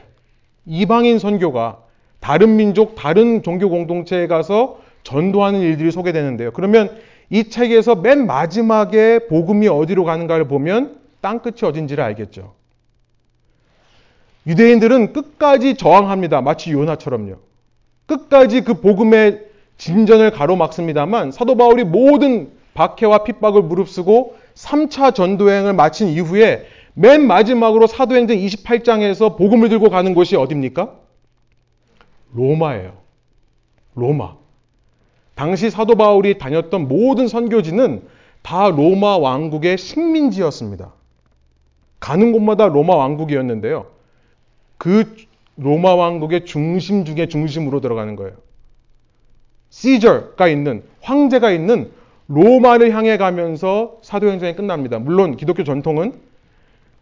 이방인 0.67 1.17
선교가 1.17 1.79
다른 2.19 2.58
민족, 2.58 2.93
다른 2.93 3.41
종교 3.41 3.71
공동체에 3.71 4.27
가서 4.27 4.82
전도하는 5.01 5.62
일들이 5.62 5.89
소개되는데요. 5.89 6.51
그러면 6.51 6.95
이 7.32 7.49
책에서 7.49 7.95
맨 7.95 8.27
마지막에 8.27 9.25
복음이 9.27 9.67
어디로 9.67 10.03
가는가를 10.03 10.47
보면 10.47 10.99
땅끝이 11.21 11.67
어딘지를 11.67 12.03
알겠죠. 12.03 12.53
유대인들은 14.45 15.13
끝까지 15.13 15.73
저항합니다. 15.73 16.41
마치 16.41 16.71
요나처럼요. 16.71 17.38
끝까지 18.05 18.62
그 18.62 18.75
복음의 18.75 19.47
진전을 19.79 20.29
가로막습니다만 20.29 21.32
사도 21.32 21.55
바울이 21.55 21.84
모든 21.84 22.58
박해와 22.79 23.25
핍박을 23.25 23.63
무릅쓰고 23.63 24.37
3차 24.55 25.13
전도행을 25.13 25.73
마친 25.73 26.07
이후에 26.07 26.65
맨 26.93 27.27
마지막으로 27.27 27.87
사도행전 27.87 28.37
28장에서 28.37 29.37
복음을 29.37 29.67
들고 29.67 29.89
가는 29.89 30.13
곳이 30.13 30.37
어딥니까? 30.37 30.95
로마예요. 32.33 32.93
로마. 33.95 34.37
당시 35.35 35.69
사도 35.69 35.95
바울이 35.95 36.37
다녔던 36.37 36.87
모든 36.87 37.27
선교지는 37.27 38.07
다 38.43 38.69
로마 38.69 39.17
왕국의 39.17 39.77
식민지였습니다. 39.77 40.93
가는 41.99 42.31
곳마다 42.31 42.67
로마 42.67 42.95
왕국이었는데요. 42.95 43.87
그 44.77 45.17
로마 45.57 45.95
왕국의 45.95 46.45
중심 46.45 47.03
중에 47.03 47.27
중심으로 47.27 47.81
들어가는 47.81 48.15
거예요. 48.15 48.37
시저가 49.69 50.47
있는 50.47 50.83
황제가 51.01 51.51
있는 51.51 51.98
로마를 52.29 52.93
향해 52.93 53.17
가면서 53.17 53.97
사도행전이 54.03 54.55
끝납니다. 54.55 54.99
물론 54.99 55.35
기독교 55.35 55.63
전통은 55.63 56.13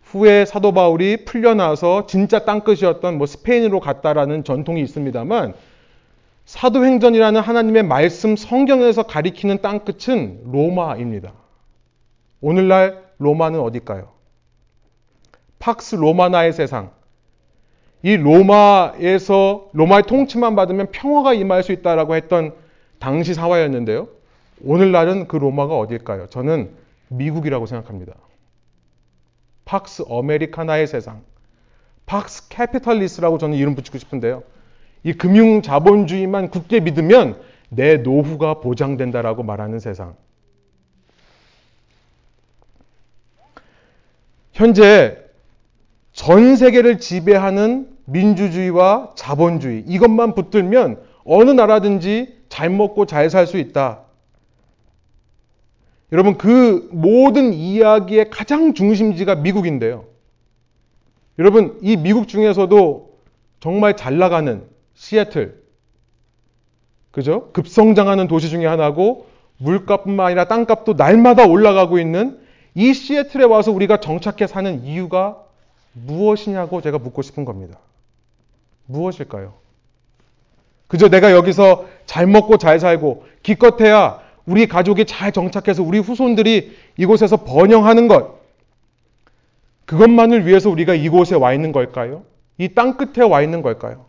후에 0.03 0.45
사도 0.45 0.71
바울이 0.71 1.25
풀려나서 1.25 2.07
진짜 2.07 2.45
땅끝이었던 2.45 3.17
뭐 3.17 3.27
스페인으로 3.27 3.81
갔다라는 3.81 4.45
전통이 4.45 4.81
있습니다만 4.81 5.53
사도행전이라는 6.45 7.41
하나님의 7.41 7.83
말씀 7.83 8.37
성경에서 8.37 9.03
가리키는 9.03 9.61
땅끝은 9.61 10.43
로마입니다. 10.49 11.33
오늘날 12.39 13.03
로마는 13.17 13.59
어딜까요? 13.59 14.07
팍스 15.59 15.95
로마나의 15.95 16.53
세상, 16.53 16.91
이 18.01 18.15
로마에서 18.15 19.67
로마의 19.73 20.03
통치만 20.03 20.55
받으면 20.55 20.87
평화가 20.91 21.33
임할 21.33 21.63
수 21.63 21.73
있다라고 21.73 22.15
했던 22.15 22.53
당시 22.99 23.33
사회였는데요. 23.33 24.16
오늘날은 24.63 25.27
그 25.27 25.37
로마가 25.37 25.77
어딜까요? 25.77 26.27
저는 26.27 26.71
미국이라고 27.09 27.65
생각합니다. 27.65 28.13
Pax 29.65 30.05
Americana의 30.07 30.87
세상. 30.87 31.21
Pax 32.05 32.49
Capitalis라고 32.49 33.37
저는 33.37 33.57
이름 33.57 33.75
붙이고 33.75 33.97
싶은데요. 33.97 34.43
이 35.03 35.13
금융 35.13 35.61
자본주의만 35.61 36.49
굳게 36.49 36.79
믿으면 36.79 37.39
내 37.69 37.97
노후가 37.97 38.55
보장된다라고 38.61 39.43
말하는 39.43 39.79
세상. 39.79 40.15
현재 44.53 45.23
전 46.13 46.55
세계를 46.55 46.97
지배하는 46.97 47.95
민주주의와 48.05 49.11
자본주의 49.15 49.83
이것만 49.85 50.33
붙들면 50.33 50.99
어느 51.25 51.51
나라든지 51.51 52.35
잘 52.49 52.69
먹고 52.69 53.05
잘 53.05 53.29
살 53.29 53.45
수 53.45 53.57
있다. 53.57 54.06
여러분 56.11 56.37
그 56.37 56.87
모든 56.91 57.53
이야기의 57.53 58.29
가장 58.29 58.73
중심지가 58.73 59.35
미국인데요. 59.35 60.05
여러분 61.39 61.77
이 61.81 61.97
미국 61.97 62.27
중에서도 62.27 63.17
정말 63.59 63.97
잘 63.97 64.17
나가는 64.17 64.63
시애틀 64.93 65.61
그죠? 67.11 67.51
급성장하는 67.51 68.27
도시 68.27 68.49
중에 68.49 68.65
하나고 68.65 69.27
물값뿐만 69.57 70.25
아니라 70.25 70.45
땅값도 70.45 70.93
날마다 70.93 71.45
올라가고 71.45 71.99
있는 71.99 72.39
이 72.75 72.93
시애틀에 72.93 73.43
와서 73.43 73.71
우리가 73.71 73.99
정착해 73.99 74.47
사는 74.47 74.83
이유가 74.83 75.43
무엇이냐고 75.93 76.81
제가 76.81 76.99
묻고 76.99 77.23
싶은 77.23 77.43
겁니다. 77.43 77.79
무엇일까요? 78.85 79.53
그저 80.87 81.09
내가 81.09 81.31
여기서 81.31 81.85
잘 82.05 82.27
먹고 82.27 82.57
잘 82.57 82.79
살고 82.79 83.25
기껏해야 83.43 84.26
우리 84.47 84.65
가족이 84.65 85.05
잘 85.05 85.31
정착해서 85.31 85.83
우리 85.83 85.99
후손들이 85.99 86.75
이곳에서 86.95 87.43
번영하는 87.43 88.07
것. 88.07 88.37
그것만을 89.85 90.47
위해서 90.47 90.69
우리가 90.69 90.95
이곳에 90.95 91.35
와 91.35 91.53
있는 91.53 91.71
걸까요? 91.71 92.23
이 92.57 92.69
땅 92.69 92.97
끝에 92.97 93.23
와 93.23 93.41
있는 93.41 93.61
걸까요? 93.61 94.05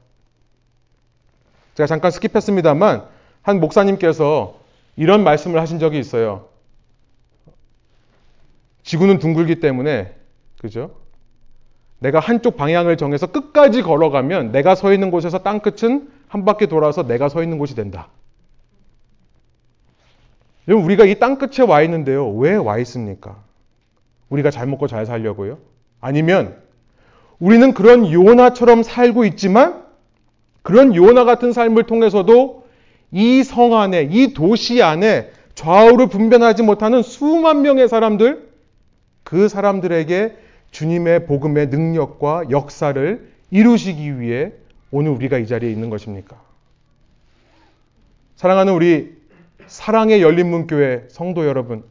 제가 1.74 1.87
잠깐 1.87 2.11
스킵했습니다만 2.12 3.07
한 3.42 3.61
목사님께서 3.61 4.59
이런 4.96 5.22
말씀을 5.24 5.61
하신 5.61 5.79
적이 5.81 5.98
있어요. 5.98 6.48
지구는 8.85 9.18
둥글기 9.18 9.57
때문에 9.61 10.14
그죠? 10.61 10.92
내가 11.98 12.20
한쪽 12.20 12.57
방향을 12.57 12.96
정해서 12.96 13.27
끝까지 13.27 13.83
걸어가면 13.83 14.53
내가 14.53 14.77
서 14.77 14.92
있는 14.92 15.11
곳에서 15.11 15.38
땅 15.38 15.61
끝은 15.61 16.09
한 16.29 16.44
바퀴 16.44 16.68
돌아서 16.68 17.07
내가 17.07 17.29
서 17.29 17.42
있는 17.42 17.59
곳이 17.59 17.74
된다. 17.74 18.09
여러분 20.68 20.85
우리가 20.85 21.04
이 21.07 21.14
땅 21.18 21.38
끝에 21.38 21.66
와 21.66 21.83
있는데요. 21.83 22.31
왜 22.31 22.57
와 22.57 22.78
있습니까? 22.78 23.42
우리가 24.28 24.50
잘 24.50 24.66
먹고 24.66 24.87
잘 24.87 25.07
살려고요? 25.07 25.59
아니면 26.00 26.57
우리는 27.38 27.72
그런 27.72 28.11
요나처럼 28.12 28.83
살고 28.83 29.24
있지만 29.24 29.83
그런 30.62 30.94
요나 30.94 31.24
같은 31.24 31.52
삶을 31.52 31.85
통해서도 31.85 32.66
이 33.12 33.42
성 33.42 33.74
안에, 33.74 34.09
이 34.11 34.35
도시 34.35 34.83
안에 34.83 35.31
좌우를 35.54 36.09
분별하지 36.09 36.62
못하는 36.62 37.02
수만 37.02 37.62
명의 37.62 37.88
사람들, 37.88 38.48
그 39.24 39.48
사람들에게 39.48 40.37
주님의 40.70 41.24
복음의 41.26 41.68
능력과 41.68 42.50
역사를 42.50 43.28
이루시기 43.50 44.20
위해 44.20 44.52
오늘 44.90 45.12
우리가 45.12 45.38
이 45.38 45.46
자리에 45.46 45.70
있는 45.70 45.88
것입니까? 45.88 46.37
사랑하는 48.37 48.74
우리 48.74 49.16
사랑의 49.68 50.22
열린문교회 50.22 51.09
성도 51.09 51.46
여러분, 51.46 51.85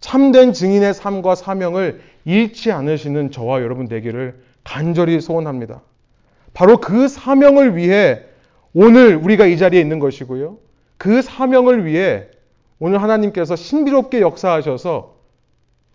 참된 0.00 0.52
증인의 0.52 0.94
삶과 0.94 1.34
사명을 1.34 2.00
잃지 2.24 2.70
않으시는 2.72 3.30
저와 3.30 3.62
여러분 3.62 3.88
되기를 3.88 4.40
간절히 4.62 5.20
소원합니다. 5.20 5.80
바로 6.52 6.78
그 6.78 7.08
사명을 7.08 7.76
위해 7.76 8.22
오늘 8.74 9.16
우리가 9.16 9.46
이 9.46 9.56
자리에 9.56 9.80
있는 9.80 9.98
것이고요. 9.98 10.58
그 10.98 11.22
사명을 11.22 11.86
위해 11.86 12.26
오늘 12.78 13.02
하나님께서 13.02 13.56
신비롭게 13.56 14.20
역사하셔서 14.20 15.16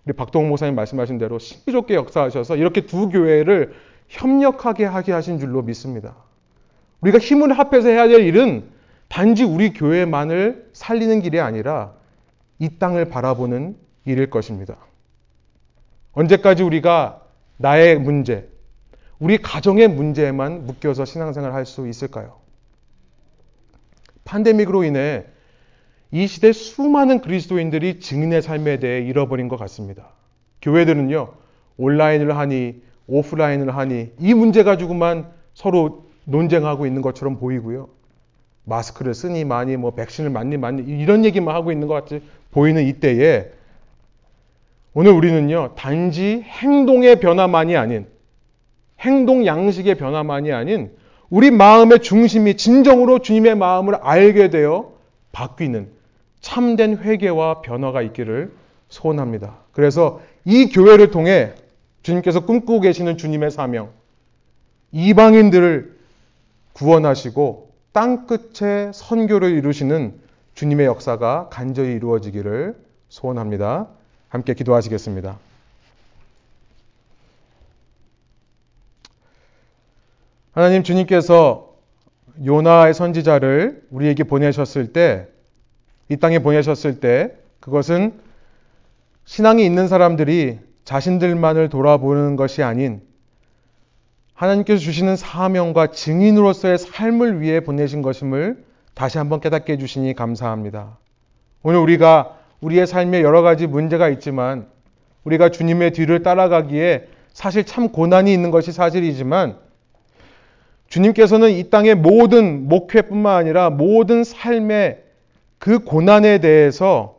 우리 0.05 0.13
박동호 0.13 0.47
목사님 0.49 0.75
말씀하신 0.75 1.17
대로 1.17 1.37
신비롭게 1.37 1.93
역사하셔서 1.95 2.55
이렇게 2.55 2.81
두 2.81 3.09
교회를 3.09 3.73
협력하게 4.07 4.85
하게 4.85 5.11
하신 5.11 5.39
줄로 5.39 5.61
믿습니다. 5.61 6.15
우리가 7.01 7.19
힘을 7.19 7.53
합해서 7.53 7.89
해야 7.89 8.07
될 8.07 8.21
일은 8.21 8.63
단지 9.11 9.43
우리 9.43 9.73
교회만을 9.73 10.69
살리는 10.71 11.19
길이 11.19 11.41
아니라 11.41 11.91
이 12.59 12.69
땅을 12.79 13.09
바라보는 13.09 13.75
일일 14.05 14.29
것입니다. 14.29 14.77
언제까지 16.13 16.63
우리가 16.63 17.21
나의 17.57 17.99
문제, 17.99 18.47
우리 19.19 19.37
가정의 19.37 19.89
문제에만 19.89 20.65
묶여서 20.65 21.03
신앙생활을 21.03 21.53
할수 21.53 21.89
있을까요? 21.89 22.39
팬데믹으로 24.23 24.85
인해 24.85 25.25
이 26.11 26.25
시대 26.25 26.53
수많은 26.53 27.19
그리스도인들이 27.19 27.99
증인의 27.99 28.41
삶에 28.41 28.79
대해 28.79 29.01
잃어버린 29.01 29.49
것 29.49 29.57
같습니다. 29.57 30.07
교회들은요, 30.61 31.33
온라인을 31.75 32.37
하니, 32.37 32.81
오프라인을 33.07 33.75
하니, 33.75 34.13
이 34.19 34.33
문제 34.33 34.63
가지고만 34.63 35.29
서로 35.53 36.05
논쟁하고 36.23 36.85
있는 36.85 37.01
것처럼 37.01 37.39
보이고요. 37.39 38.00
마스크를 38.71 39.13
쓰니 39.13 39.43
많이, 39.45 39.77
뭐, 39.77 39.91
백신을 39.91 40.29
맞니 40.29 40.57
많니, 40.57 40.83
이런 40.83 41.25
얘기만 41.25 41.53
하고 41.53 41.71
있는 41.71 41.87
것 41.87 41.93
같이 41.93 42.21
보이는 42.51 42.83
이때에, 42.85 43.51
오늘 44.93 45.11
우리는요, 45.11 45.75
단지 45.75 46.41
행동의 46.45 47.19
변화만이 47.19 47.77
아닌, 47.77 48.07
행동 48.99 49.45
양식의 49.45 49.95
변화만이 49.95 50.51
아닌 50.51 50.91
우리 51.29 51.49
마음의 51.49 52.01
중심이 52.01 52.55
진정으로 52.55 53.19
주님의 53.19 53.55
마음을 53.55 53.95
알게 53.95 54.49
되어 54.49 54.93
바뀌는 55.31 55.87
참된 56.39 56.97
회개와 56.97 57.61
변화가 57.61 58.01
있기를 58.01 58.51
소원합니다. 58.89 59.55
그래서 59.71 60.21
이 60.45 60.67
교회를 60.67 61.09
통해 61.11 61.53
주님께서 62.03 62.45
꿈꾸고 62.45 62.81
계시는 62.81 63.17
주님의 63.17 63.49
사명, 63.51 63.89
이방인들을 64.91 65.97
구원하시고 66.73 67.70
땅 67.93 68.25
끝에 68.25 68.91
선교를 68.93 69.51
이루시는 69.51 70.19
주님의 70.53 70.85
역사가 70.85 71.49
간절히 71.49 71.93
이루어지기를 71.93 72.75
소원합니다. 73.09 73.87
함께 74.29 74.53
기도하시겠습니다. 74.53 75.37
하나님 80.53 80.83
주님께서 80.83 81.75
요나의 82.45 82.93
선지자를 82.93 83.87
우리에게 83.89 84.23
보내셨을 84.23 84.93
때, 84.93 85.27
이 86.09 86.17
땅에 86.17 86.39
보내셨을 86.39 86.99
때, 86.99 87.37
그것은 87.59 88.19
신앙이 89.25 89.65
있는 89.65 89.87
사람들이 89.87 90.59
자신들만을 90.83 91.69
돌아보는 91.69 92.35
것이 92.35 92.63
아닌 92.63 93.01
하나님께서 94.41 94.79
주시는 94.79 95.17
사명과 95.17 95.87
증인으로서의 95.91 96.79
삶을 96.79 97.41
위해 97.41 97.59
보내신 97.59 98.01
것임을 98.01 98.63
다시 98.95 99.19
한번 99.19 99.39
깨닫게 99.39 99.73
해주시니 99.73 100.15
감사합니다. 100.15 100.97
오늘 101.61 101.77
우리가 101.77 102.37
우리의 102.59 102.87
삶에 102.87 103.21
여러 103.21 103.43
가지 103.43 103.67
문제가 103.67 104.09
있지만 104.09 104.65
우리가 105.25 105.49
주님의 105.49 105.91
뒤를 105.91 106.23
따라가기에 106.23 107.07
사실 107.33 107.65
참 107.65 107.89
고난이 107.89 108.33
있는 108.33 108.49
것이 108.49 108.71
사실이지만 108.71 109.57
주님께서는 110.87 111.51
이 111.51 111.69
땅의 111.69 111.95
모든 111.95 112.67
목회뿐만 112.67 113.35
아니라 113.35 113.69
모든 113.69 114.23
삶의 114.23 115.03
그 115.59 115.79
고난에 115.79 116.39
대해서 116.39 117.15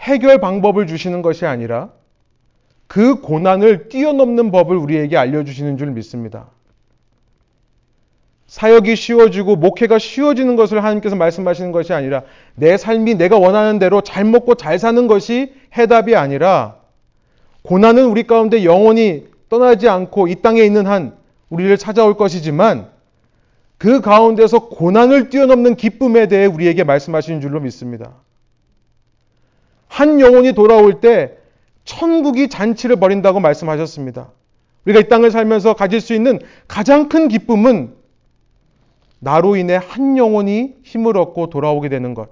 해결 0.00 0.40
방법을 0.40 0.88
주시는 0.88 1.22
것이 1.22 1.46
아니라 1.46 1.90
그 2.92 3.22
고난을 3.22 3.88
뛰어넘는 3.88 4.50
법을 4.50 4.76
우리에게 4.76 5.16
알려주시는 5.16 5.78
줄 5.78 5.92
믿습니다. 5.92 6.50
사역이 8.48 8.96
쉬워지고 8.96 9.56
목회가 9.56 9.98
쉬워지는 9.98 10.56
것을 10.56 10.84
하나님께서 10.84 11.16
말씀하시는 11.16 11.72
것이 11.72 11.94
아니라 11.94 12.22
내 12.54 12.76
삶이 12.76 13.14
내가 13.14 13.38
원하는 13.38 13.78
대로 13.78 14.02
잘 14.02 14.24
먹고 14.26 14.56
잘 14.56 14.78
사는 14.78 15.06
것이 15.06 15.54
해답이 15.74 16.16
아니라 16.16 16.76
고난은 17.62 18.04
우리 18.08 18.26
가운데 18.26 18.62
영원히 18.62 19.26
떠나지 19.48 19.88
않고 19.88 20.28
이 20.28 20.34
땅에 20.42 20.60
있는 20.60 20.86
한 20.86 21.16
우리를 21.48 21.74
찾아올 21.78 22.18
것이지만 22.18 22.90
그 23.78 24.02
가운데서 24.02 24.68
고난을 24.68 25.30
뛰어넘는 25.30 25.76
기쁨에 25.76 26.28
대해 26.28 26.44
우리에게 26.44 26.84
말씀하시는 26.84 27.40
줄로 27.40 27.58
믿습니다. 27.60 28.12
한 29.88 30.20
영혼이 30.20 30.52
돌아올 30.52 31.00
때 31.00 31.38
천국이 31.84 32.48
잔치를 32.48 32.96
벌인다고 32.96 33.40
말씀하셨습니다. 33.40 34.30
우리가 34.84 35.00
이 35.00 35.08
땅을 35.08 35.30
살면서 35.30 35.74
가질 35.74 36.00
수 36.00 36.14
있는 36.14 36.40
가장 36.68 37.08
큰 37.08 37.28
기쁨은 37.28 37.94
나로 39.20 39.56
인해 39.56 39.78
한 39.80 40.18
영혼이 40.18 40.74
힘을 40.82 41.16
얻고 41.16 41.50
돌아오게 41.50 41.88
되는 41.88 42.14
것. 42.14 42.28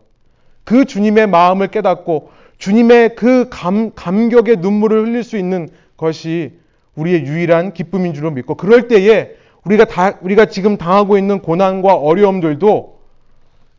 그 0.65 0.85
주님의 0.85 1.29
마음을 1.29 1.69
깨닫고 1.69 2.31
주님의 2.59 3.15
그 3.15 3.49
감, 3.49 3.93
감격의 3.95 4.57
눈물을 4.57 5.07
흘릴 5.07 5.25
수 5.25 5.37
있는 5.37 5.69
것이 5.97 6.59
우리의 6.95 7.25
유일한 7.25 7.73
기쁨인 7.73 8.13
줄로 8.13 8.31
믿고 8.31 8.57
그럴 8.57 8.89
때에 8.89 9.35
우리가 9.65 9.85
다, 9.85 10.19
우리가 10.21 10.47
지금 10.47 10.77
당하고 10.77 11.17
있는 11.17 11.41
고난과 11.41 11.95
어려움들도 11.95 13.01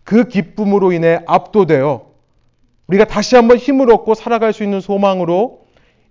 그 0.03 0.27
기쁨으로 0.27 0.91
인해 0.91 1.21
압도되어 1.27 2.11
우리가 2.87 3.05
다시 3.05 3.35
한번 3.35 3.57
힘을 3.57 3.91
얻고 3.91 4.15
살아갈 4.15 4.53
수 4.53 4.63
있는 4.63 4.81
소망으로 4.81 5.61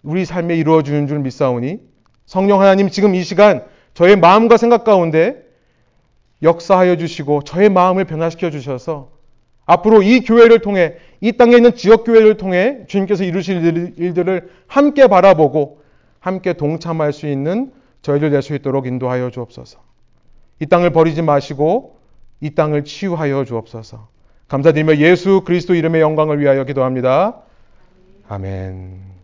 우리 0.03 0.25
삶에 0.25 0.57
이루어지는 0.57 1.07
줄 1.07 1.19
믿사오니 1.21 1.81
성령 2.27 2.61
하나님 2.61 2.89
지금 2.89 3.15
이 3.15 3.23
시간 3.23 3.65
저의 3.95 4.17
마음과 4.17 4.57
생각 4.57 4.85
가운데 4.85 5.43
역사하여 6.43 6.97
주시고 6.97 7.43
저의 7.43 7.69
마음을 7.69 8.05
변화시켜 8.05 8.51
주셔서 8.51 9.11
앞으로 9.67 10.03
이 10.03 10.21
교회를 10.21 10.61
통해 10.61 10.97
이 11.21 11.33
땅에 11.33 11.57
있는 11.57 11.75
지역 11.75 12.05
교회를 12.05 12.37
통해 12.37 12.85
주님께서 12.89 13.25
이루실 13.25 13.95
일들을 13.99 14.51
함께 14.67 15.07
바라보고 15.07 15.83
함께 16.19 16.55
동참할 16.55 17.13
수 17.13 17.27
있는 17.27 17.73
저희들 18.03 18.31
될 18.31 18.43
수 18.43 18.55
있도록 18.55 18.87
인도하여 18.87 19.31
주옵소서. 19.31 19.79
이 20.61 20.67
땅을 20.67 20.91
버리지 20.91 21.23
마시고 21.23 21.99
이 22.41 22.55
땅을 22.55 22.85
치유하여 22.85 23.45
주옵소서. 23.45 24.09
감사드리며 24.49 24.97
예수 24.97 25.43
그리스도 25.45 25.75
이름의 25.75 26.01
영광을 26.01 26.41
위하여 26.41 26.65
기도합니다. 26.65 27.43
아멘. 28.29 29.20